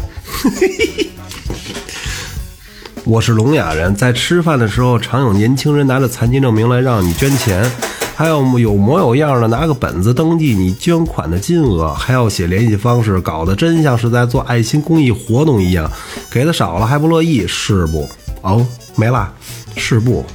[3.06, 7.70] 我是聋哑人，在吃饭的时候，常有年轻人拿着残疾证明来让你捐钱，
[8.16, 15.92] 还有有模有样的拿个本子登记你捐款的金额，还要写联系方式，搞得真像是在做爱心公益活动一样。
[16.32, 18.08] 给的少了还不乐意，是不？
[18.42, 19.34] 哦，没了，
[19.76, 20.26] 是不？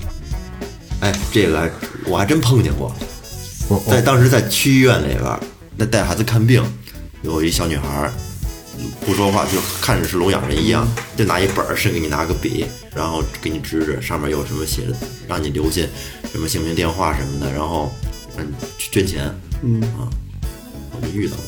[1.01, 1.71] 哎，这个
[2.05, 2.95] 我还真碰见过，
[3.69, 5.41] 我我在当时在区医院里边儿，
[5.75, 6.63] 那带孩子看病，
[7.23, 8.13] 有一小女孩儿
[9.05, 14.93] 不说话，就看着是聋哑人一样，就拿一本儿，是给你拿个笔，然后给你指指，上面有什么写着，
[15.27, 15.83] 让你留下
[16.33, 17.93] 什么姓名、电话什么的，然后
[18.37, 19.35] 让你去捐钱。
[19.63, 20.09] 嗯啊，
[20.93, 21.45] 我就遇到过。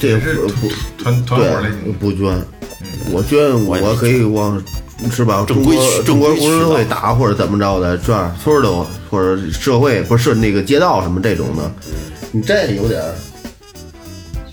[0.00, 0.68] 这不不
[1.02, 2.40] 团团伙类对不捐，
[3.10, 4.62] 我捐我我可以往
[5.10, 5.44] 是吧？
[5.46, 8.70] 中正规渠国中国正规渠道工人会打或者怎么着的，赚村儿的
[9.10, 11.72] 或者社会不是那个街道什么这种的，
[12.30, 13.14] 你这有点儿。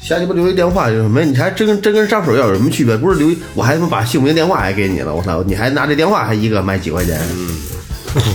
[0.05, 1.19] 瞎鸡巴留一电话有什么？
[1.25, 2.95] 你还真跟真跟上手要有什么区别？
[2.95, 5.41] 不是留一，我还他妈把姓名电话还给你了，我操！
[5.41, 7.19] 你还拿这电话还一个卖几块钱？
[7.33, 7.57] 嗯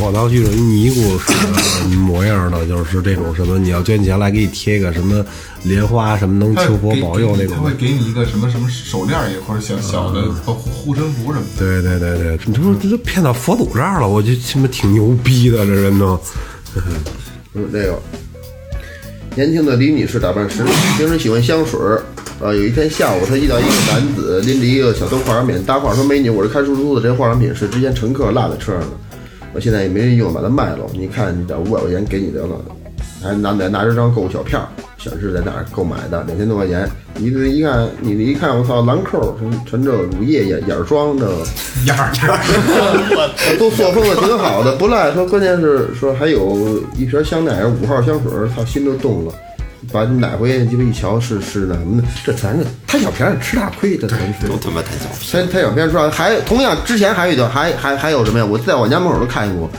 [0.02, 5.24] 我倒遇着一尼姑似的模样的，就是这种什么，你要捐钱来给你贴个什么
[5.62, 7.62] 莲花什么能求佛保佑那种他。
[7.62, 11.64] 会给你一个什么什么手链儿也或者小小的护护身符什么的。
[11.64, 16.20] 对对对对，这不这都骗到佛祖这儿了，我就他妈挺牛逼的，这人都。
[17.54, 17.98] 嗯，这个
[19.36, 20.64] 年轻的李女士打扮时，
[20.98, 22.02] 平时喜欢香水儿。
[22.42, 28.88] 啊，有一天下午，她遇到一个男子拎着一个小兜化妆品，搭话说：“美女，我是开出租的，这化妆品是之前乘客落在车上的，
[29.52, 30.78] 我现在也没人用，把它卖了。
[30.94, 32.58] 你看，你这五百块钱给你得了。”
[33.22, 34.66] 还拿拿拿着张购物小票，
[34.98, 36.88] 显示在哪儿购买的，两千多块钱。
[37.14, 41.44] 你这一看，你这一看，我操，兰蔻，陈陈这乳液眼眼霜这个。
[41.86, 42.10] 眼儿
[43.58, 45.12] 都塑封的挺好的，不赖。
[45.12, 49.32] 说关键是说还有一瓶香奈儿五号香水儿，操，心都动了。
[49.90, 54.46] 把你买回去，鸡巴一瞧是是那什么的，这咱这贪小便宜吃大亏，这真是。
[54.46, 55.46] 都他妈贪小便宜。
[55.46, 58.44] 贪贪小便宜说还同样之前还有一段，还还还有什么呀？
[58.44, 59.70] 我在我家门口都看见过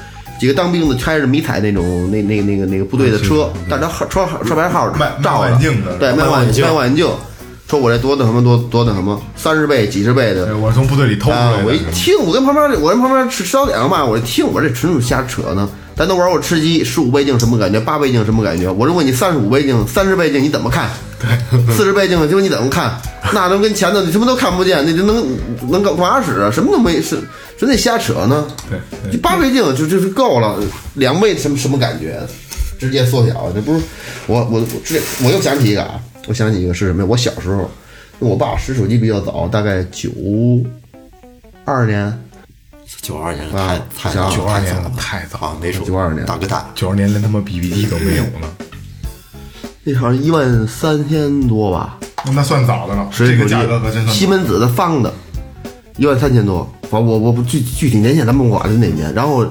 [0.41, 7.07] 几个当兵的开着迷彩那种那那那个那个部队的车，但是号车号车牌号卖照望远镜的对，卖望远镜，卖望远镜。
[7.69, 11.57] 说我这多那什么多多那什么，三十倍、几十倍的，我是从部队里偷出啊来！
[11.59, 11.65] 的。
[11.65, 15.69] 我一听，我跟旁边我跟旁边吃吃早点嘛，我一听，我这纯属瞎扯呢。
[15.95, 17.79] 咱都玩过吃鸡，十五倍镜什么感觉？
[17.79, 18.71] 八倍镜什么感觉？
[18.71, 20.89] 我就问你，三十五倍镜、三十倍镜你怎么看？
[21.19, 22.99] 对，四十倍镜就你怎么看？
[23.33, 25.27] 那都跟前头你什么都看不见，那就能
[25.69, 26.49] 能干干嘛使啊？
[26.51, 27.19] 什么都没，是
[27.57, 28.47] 真得瞎扯呢。
[29.09, 30.59] 对八倍镜就就是够了，
[30.95, 32.19] 两倍什么什么感觉？
[32.79, 33.81] 直接缩小，这不是
[34.25, 37.07] 我我我这我又想起一个啊，我想起一个是什么呀？
[37.07, 37.69] 我小时候，
[38.17, 40.09] 我爸使手机比较早，大概九
[41.63, 42.11] 二年，
[43.01, 46.69] 九二年啊太太想92年太早了太早啊，没准九二年大哥大。
[46.75, 48.47] 九二年连他妈 BB 机都没有呢，
[49.83, 51.97] 那好像一万三千多吧，
[52.33, 53.09] 那算早的了。
[53.11, 55.11] 这个使手机价格可真算西门子的方的，
[55.97, 56.67] 一万三千多。
[56.83, 59.13] 反正我我不具具体年限咱们不管是哪年。
[59.13, 59.45] 然后，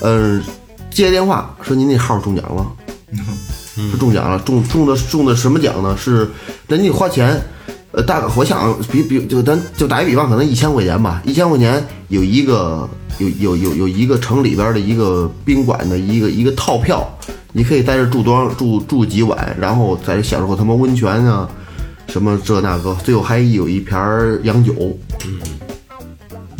[0.00, 0.42] 嗯、
[0.90, 2.66] 接电话说您那号中奖了，
[3.76, 5.96] 是中奖了，中中的中的什么奖呢？
[5.96, 6.28] 是
[6.66, 7.40] 那你得花钱。
[7.96, 12.86] 呃，大概我想比比就咱就打一比方，可能一千块钱吧，一千块钱有一个
[13.16, 17.08] 有有有有一个城里边的一个宾馆的一个一个套票，
[17.52, 21.48] 你可以在这住多少住住几晚，然后在这享受他妈温泉啊，
[22.08, 23.98] 什么这那个，最后还有一瓶
[24.42, 24.74] 洋酒，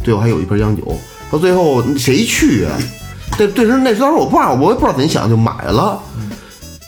[0.03, 0.97] 最后还有一瓶洋酒，
[1.31, 2.73] 到最后谁去啊？
[3.37, 6.01] 这对时那时候我不知道，我也不知道怎么想就买了。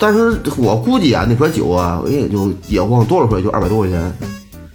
[0.00, 4.10] 但是我估计啊，那瓶酒啊，也就也忘多少块，就二百多块钱。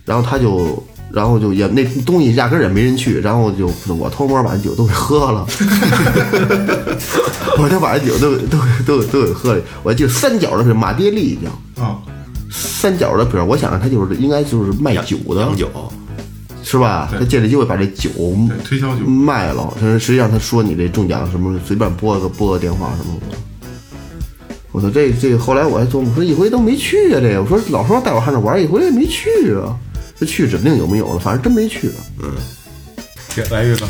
[0.06, 5.45] 然后他就，然后就也那东西压根儿也没人去，然后就我偷摸把酒都给喝了
[7.58, 9.62] 我就把酒都都都都给喝了。
[9.84, 11.38] 我还记得三角的是马爹利
[11.76, 11.97] 叫啊，
[12.51, 15.70] 三角的瓶，我想他就是应该就是卖酒的，洋酒，
[16.64, 17.08] 是吧？
[17.12, 18.10] 他借这机会把这酒，
[18.66, 19.06] 推销酒。
[19.06, 23.38] 卖了，但是实际上他说你这中奖什么，随便拨个拨个电话什么的。
[24.72, 29.78] 我操，这这后来我还琢磨说一回都没去啊，这个我说老说带我上这玩，一回也没去啊。
[30.24, 32.34] 这去指不定有没有了，反正真没去嗯。
[33.36, 33.86] 来来岳哥，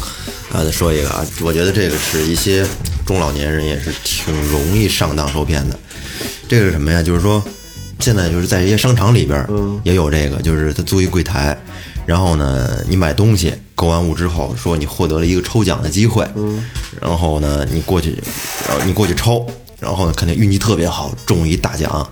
[0.51, 2.65] 啊，再说一个啊，我觉得这个是一些
[3.05, 5.77] 中老年人也是挺容易上当受骗的。
[6.47, 7.03] 这个是什么呀？
[7.03, 7.43] 就是说，
[7.99, 9.49] 现在就是在一些商场里边儿
[9.83, 11.55] 也有这个，就是他租一柜台，
[12.05, 16.27] 然后呢，你买东西购完物之后，说你获得了一个抽奖的机会，
[16.99, 18.17] 然后呢，你过去，
[18.67, 19.45] 然后你过去抽，
[19.79, 22.09] 然后呢，肯定运气特别好，中一大奖。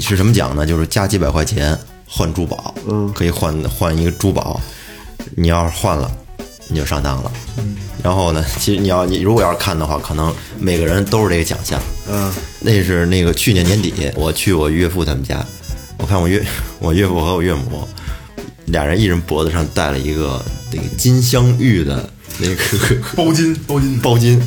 [0.00, 0.66] 是什么奖呢？
[0.66, 2.74] 就是加几百块钱换珠宝，
[3.14, 4.60] 可以换换一个珠宝。
[5.36, 6.10] 你要是换了，
[6.68, 7.32] 你就上当了。
[8.02, 11.80] 然后呢， 其实你要你如果要是看的话，可能每个人都是这个奖项。
[12.08, 15.44] 嗯，那是那个去年年底，我去我岳父他们家，
[15.98, 16.44] 我看我岳
[16.78, 17.88] 我岳父和我岳母
[18.66, 22.62] 俩人一人脖子上戴了一个那个金镶玉的那个
[23.16, 24.40] 包金包金包金，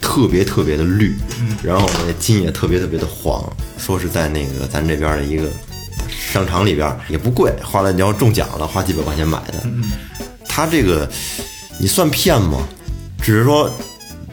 [0.00, 1.14] 特别特别的绿，
[1.62, 3.44] 然后那金也特别特别的黄，
[3.78, 5.44] 说是在那个咱这边的一个
[6.34, 9.64] 商场里边也不贵，花了你要中奖了，花几百块钱买的。
[10.48, 11.08] 他这个
[11.78, 12.66] 你算骗吗？
[13.22, 13.70] 只是说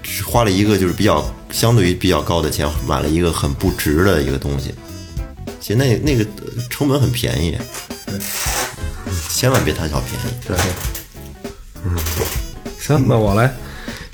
[0.02, 4.74] 只花了一个就是比较相对于比较高的钱买了一个很不值的一个东西，
[5.60, 6.26] 其实那那个
[6.72, 7.56] 成本很便宜，
[9.30, 10.34] 千万别贪小便宜。
[10.48, 10.58] 对，
[12.80, 13.54] 行，那我来。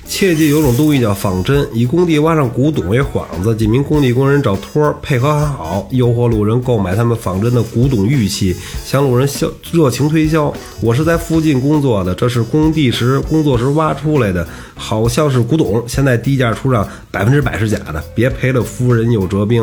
[0.08, 10.52] 切记有种东西叫仿真，以工地挖上古董为幌子，几名工地工人找托儿，配合很好，诱惑路人购买他们仿真的古董玉器，向路人销热情推销。
[10.80, 19.62] 我是在附近工作的，这是工地时工作时挖出来的，好像是古董，现在低价出让，百分之百是假的，别赔了夫人又折兵，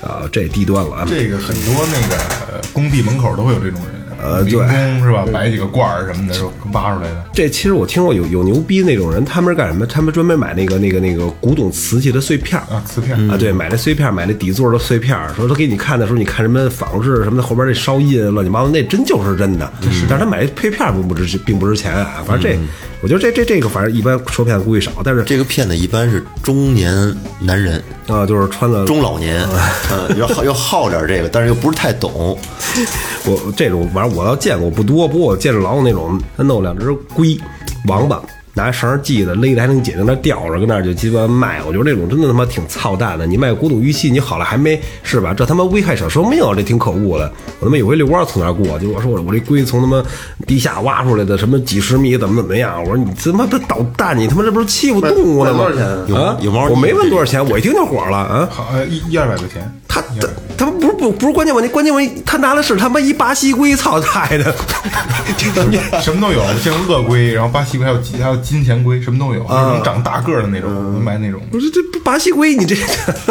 [0.00, 1.06] 啊，这低端了啊。
[1.08, 5.24] 这个很多那个工地门口都会有这种人，呃对是吧？
[5.32, 7.24] 摆几个罐儿什么的，是挖出来的。
[7.32, 9.86] 这其实我听过有有牛逼那种人，他们是干什么？
[9.86, 19.72] 他们专门买那个那个那个古董瓷器的碎片儿啊，瓷片啊，对，买那碎片儿，买那底座的碎片儿，说他给你看的时候，你看什么仿制什么的，后边这烧印乱七八糟，那真就是真的。
[20.08, 22.58] 但是他买配片儿并不值并不值钱啊，反正这，
[23.02, 26.92] 我觉得这这这个反正一般受骗的估计少，但是这个骗子一般是中年
[27.40, 29.46] 男人，啊，就是穿的中老年，
[29.90, 32.36] 嗯，要好要好点这个，但是又不是太懂。
[33.24, 37.38] 我这种反正我倒见过不多，不过我见着老有那种他弄两只龟
[37.86, 38.20] 王八。
[38.54, 41.62] 拿绳系的，勒的还能紧，在那吊着，跟那就鸡巴卖。
[41.66, 43.26] 我觉得这种真的他妈挺操蛋的。
[43.26, 45.32] 你卖古董玉器，你好了还没是吧？
[45.34, 47.32] 这他妈危害小生命，这挺可恶的。
[47.60, 50.02] 我他妈有回遛弯从那儿过，就我说我我这龟从他妈
[50.46, 52.78] 地下挖出来的，什么几十米，怎么怎么样？
[52.82, 55.58] 我说你他妈的捣蛋，你他妈这不是欺负动物呢吗？
[55.58, 58.48] 多少钱有啊，有毛我没问多少钱，我一听就火了啊。
[58.50, 59.72] 好，呃，一一二百块钱。
[59.88, 60.26] 他他
[60.56, 64.44] 他不是不不是关键问题，关键问题他拿的是他妈一巴西龟，操太的，
[66.00, 71.40] 什么都有，像鳄龟，然后巴西龟，还有金还有金钱龟，什么都有，能长大个儿的那种，能买那种。
[71.50, 72.74] 不是这不巴西龟，你这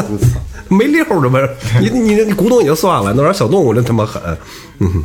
[0.70, 1.40] 没溜儿的吗？
[1.82, 4.22] 你你你古董也就算了，弄点小动物真他妈狠。
[4.80, 5.04] 嗯，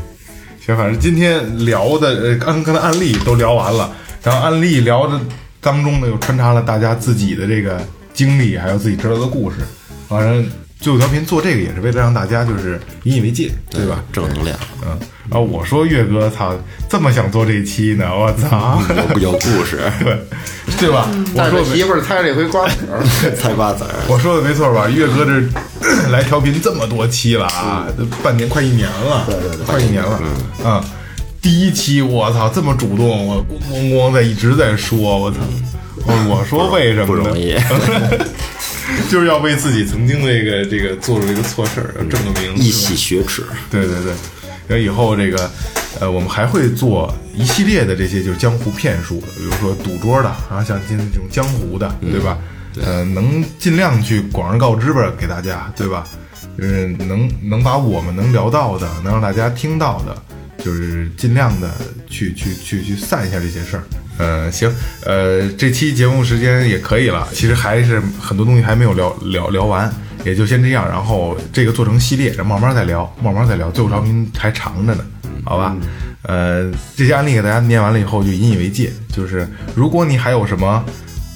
[0.65, 3.93] 行，反正今天聊的呃，刚刚才案例都聊完了，
[4.23, 5.21] 然后案例聊的
[5.61, 7.81] 当中呢，又穿插了大家自己的这个
[8.15, 9.57] 经历，还有自己知道的故事。
[10.09, 10.49] 反正
[10.79, 14.03] 最后调频做这个也是为了让大家就是引以为戒，对吧？
[14.13, 14.99] 正能量，嗯，
[15.31, 16.55] 然后我说岳哥，操，
[16.89, 18.81] 这么想做这期呢，我操，
[19.17, 19.81] 有有故事，
[20.79, 21.09] 对对吧？
[21.35, 23.03] 我说媳妇儿猜这回瓜子儿，
[23.35, 23.91] 猜瓜子儿。
[24.07, 24.89] 我说的没错吧？
[24.89, 25.43] 岳哥这
[26.13, 30.21] 来调频这么多期了啊，都半年快一年了，对对对，快一年了，
[30.65, 30.85] 嗯，
[31.41, 35.39] 第一期我操这么主动，我咣咣咣在一直在说，我操，
[36.05, 37.57] 我我说为什么不容易，
[39.11, 43.43] 就是要为自己曾经这个这个做出这个错事儿要证个名，一洗雪耻。
[43.71, 44.13] 对对对，
[44.69, 45.51] 然后以后这个，
[46.01, 52.39] 呃，我们还会做一系列的这些就是江湖骗术的，比如说赌桌的，然后像今天这种江湖的，对吧？
[52.83, 56.07] 呃，能尽量去广而告之吧，给大家，对吧？
[56.59, 60.23] 就是能能把我们能聊到的，能让大家听到的，
[60.65, 61.71] 就是尽量的
[62.09, 63.83] 去去去去散一下这些事儿。
[64.19, 64.73] 呃，行，
[65.05, 69.93] 呃，这期节目时间也可以了，其实还是很多东西还没有聊聊聊完，
[70.25, 75.05] 也就先这样，然后这个做成系列，然后慢慢再聊，慢慢再聊，最后调频还长着呢，
[75.45, 75.77] 好吧？
[76.23, 80.85] 呃，这些案例给大家念完了以后就引以为戒，就是如果你还有什么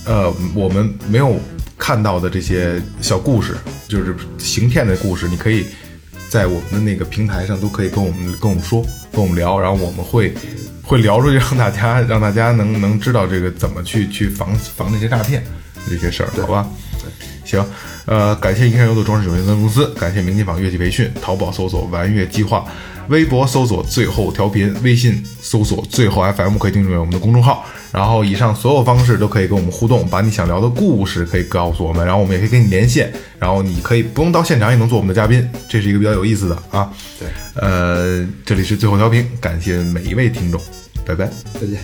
[0.05, 1.39] 呃我们没有
[1.79, 3.55] 看到的这些小故事，
[3.87, 5.67] 就是行骗的故事，你可以
[6.29, 10.35] 在我们的那个平台上都可以跟我们跟我们说，跟我们聊，然后我们会
[10.91, 15.41] 会聊出去，让大家让大家能能知道这个怎么去去防防这些诈骗
[15.89, 16.67] 这些事儿，好吧？
[17.45, 17.65] 行，
[18.07, 22.65] 呃，感谢银山游乐装饰有限责任公司，感谢明金坊乐器培训，淘宝搜索“玩乐计划”，
[23.07, 27.65] 微博搜索“最后调频”，微信搜索“最后 FM”，可以订阅我们的公众号。
[27.93, 36.93] 然后以上所有方式都可以跟我们互动，把你想聊的故事可以告诉我们，然后我们也可以跟你连线，然后你可以不用到现场也能做我们的嘉宾，这是一个比较有意思的啊。
[37.19, 40.61] 对，呃，这里是最后调频，感谢每一位听众，
[41.11, 41.29] 拜拜。
[41.55, 41.81] 再见。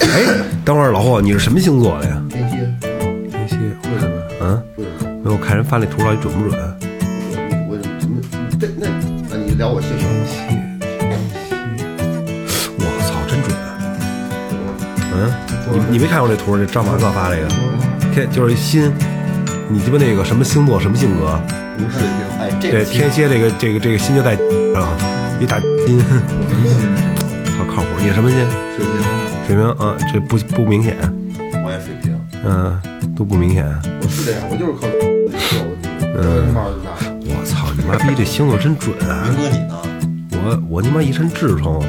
[0.00, 0.24] 哎，
[0.64, 2.22] 等会儿老霍，你是什么星座的呀？
[2.30, 2.56] 天蝎，
[3.30, 4.16] 天蝎，为什么？
[4.40, 4.62] 嗯，
[5.22, 6.58] 没有，我看人发那图到底准不准？
[7.68, 8.18] 我怎么
[8.58, 8.88] 这那
[9.28, 10.06] 那你聊我姓名？
[12.78, 13.52] 我操，真准！
[15.12, 15.14] 嗯，
[15.90, 16.56] 你你没看过这图？
[16.56, 17.48] 这张马哥发这个，
[18.14, 18.90] 天就是一心，
[19.68, 21.38] 你鸡巴那个什么星座什么性格？
[21.76, 22.15] 不是，哎，
[22.70, 24.32] 这对，天蝎这个这个这个心就在
[24.74, 24.96] 啊，
[25.40, 26.00] 一大心，
[27.58, 27.88] 好靠谱。
[28.00, 28.38] 你什么心？
[28.76, 28.94] 水瓶，
[29.46, 30.96] 水瓶啊，这不不明显，
[31.64, 32.78] 我也水平，嗯，
[33.16, 33.64] 都不明显。
[34.02, 34.92] 我是这样，我就是靠我
[37.28, 39.24] 我操，你妈逼这星座真准啊！
[39.28, 39.74] 明哥你呢？
[40.32, 41.86] 我我他妈一身痔疮，我操！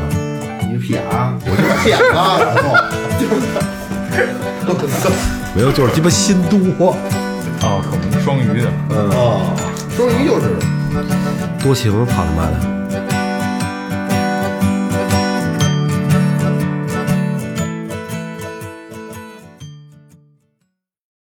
[0.71, 1.33] 你屁眼啊！
[1.41, 2.39] 我就是 屁眼啊！
[2.39, 2.67] 然后
[5.55, 6.95] 没有，就是鸡巴心多，
[7.61, 8.69] 哦，可能双鱼的。
[8.89, 9.53] 哦，
[9.97, 10.45] 双鱼就是
[11.63, 12.76] 多情，操他妈的！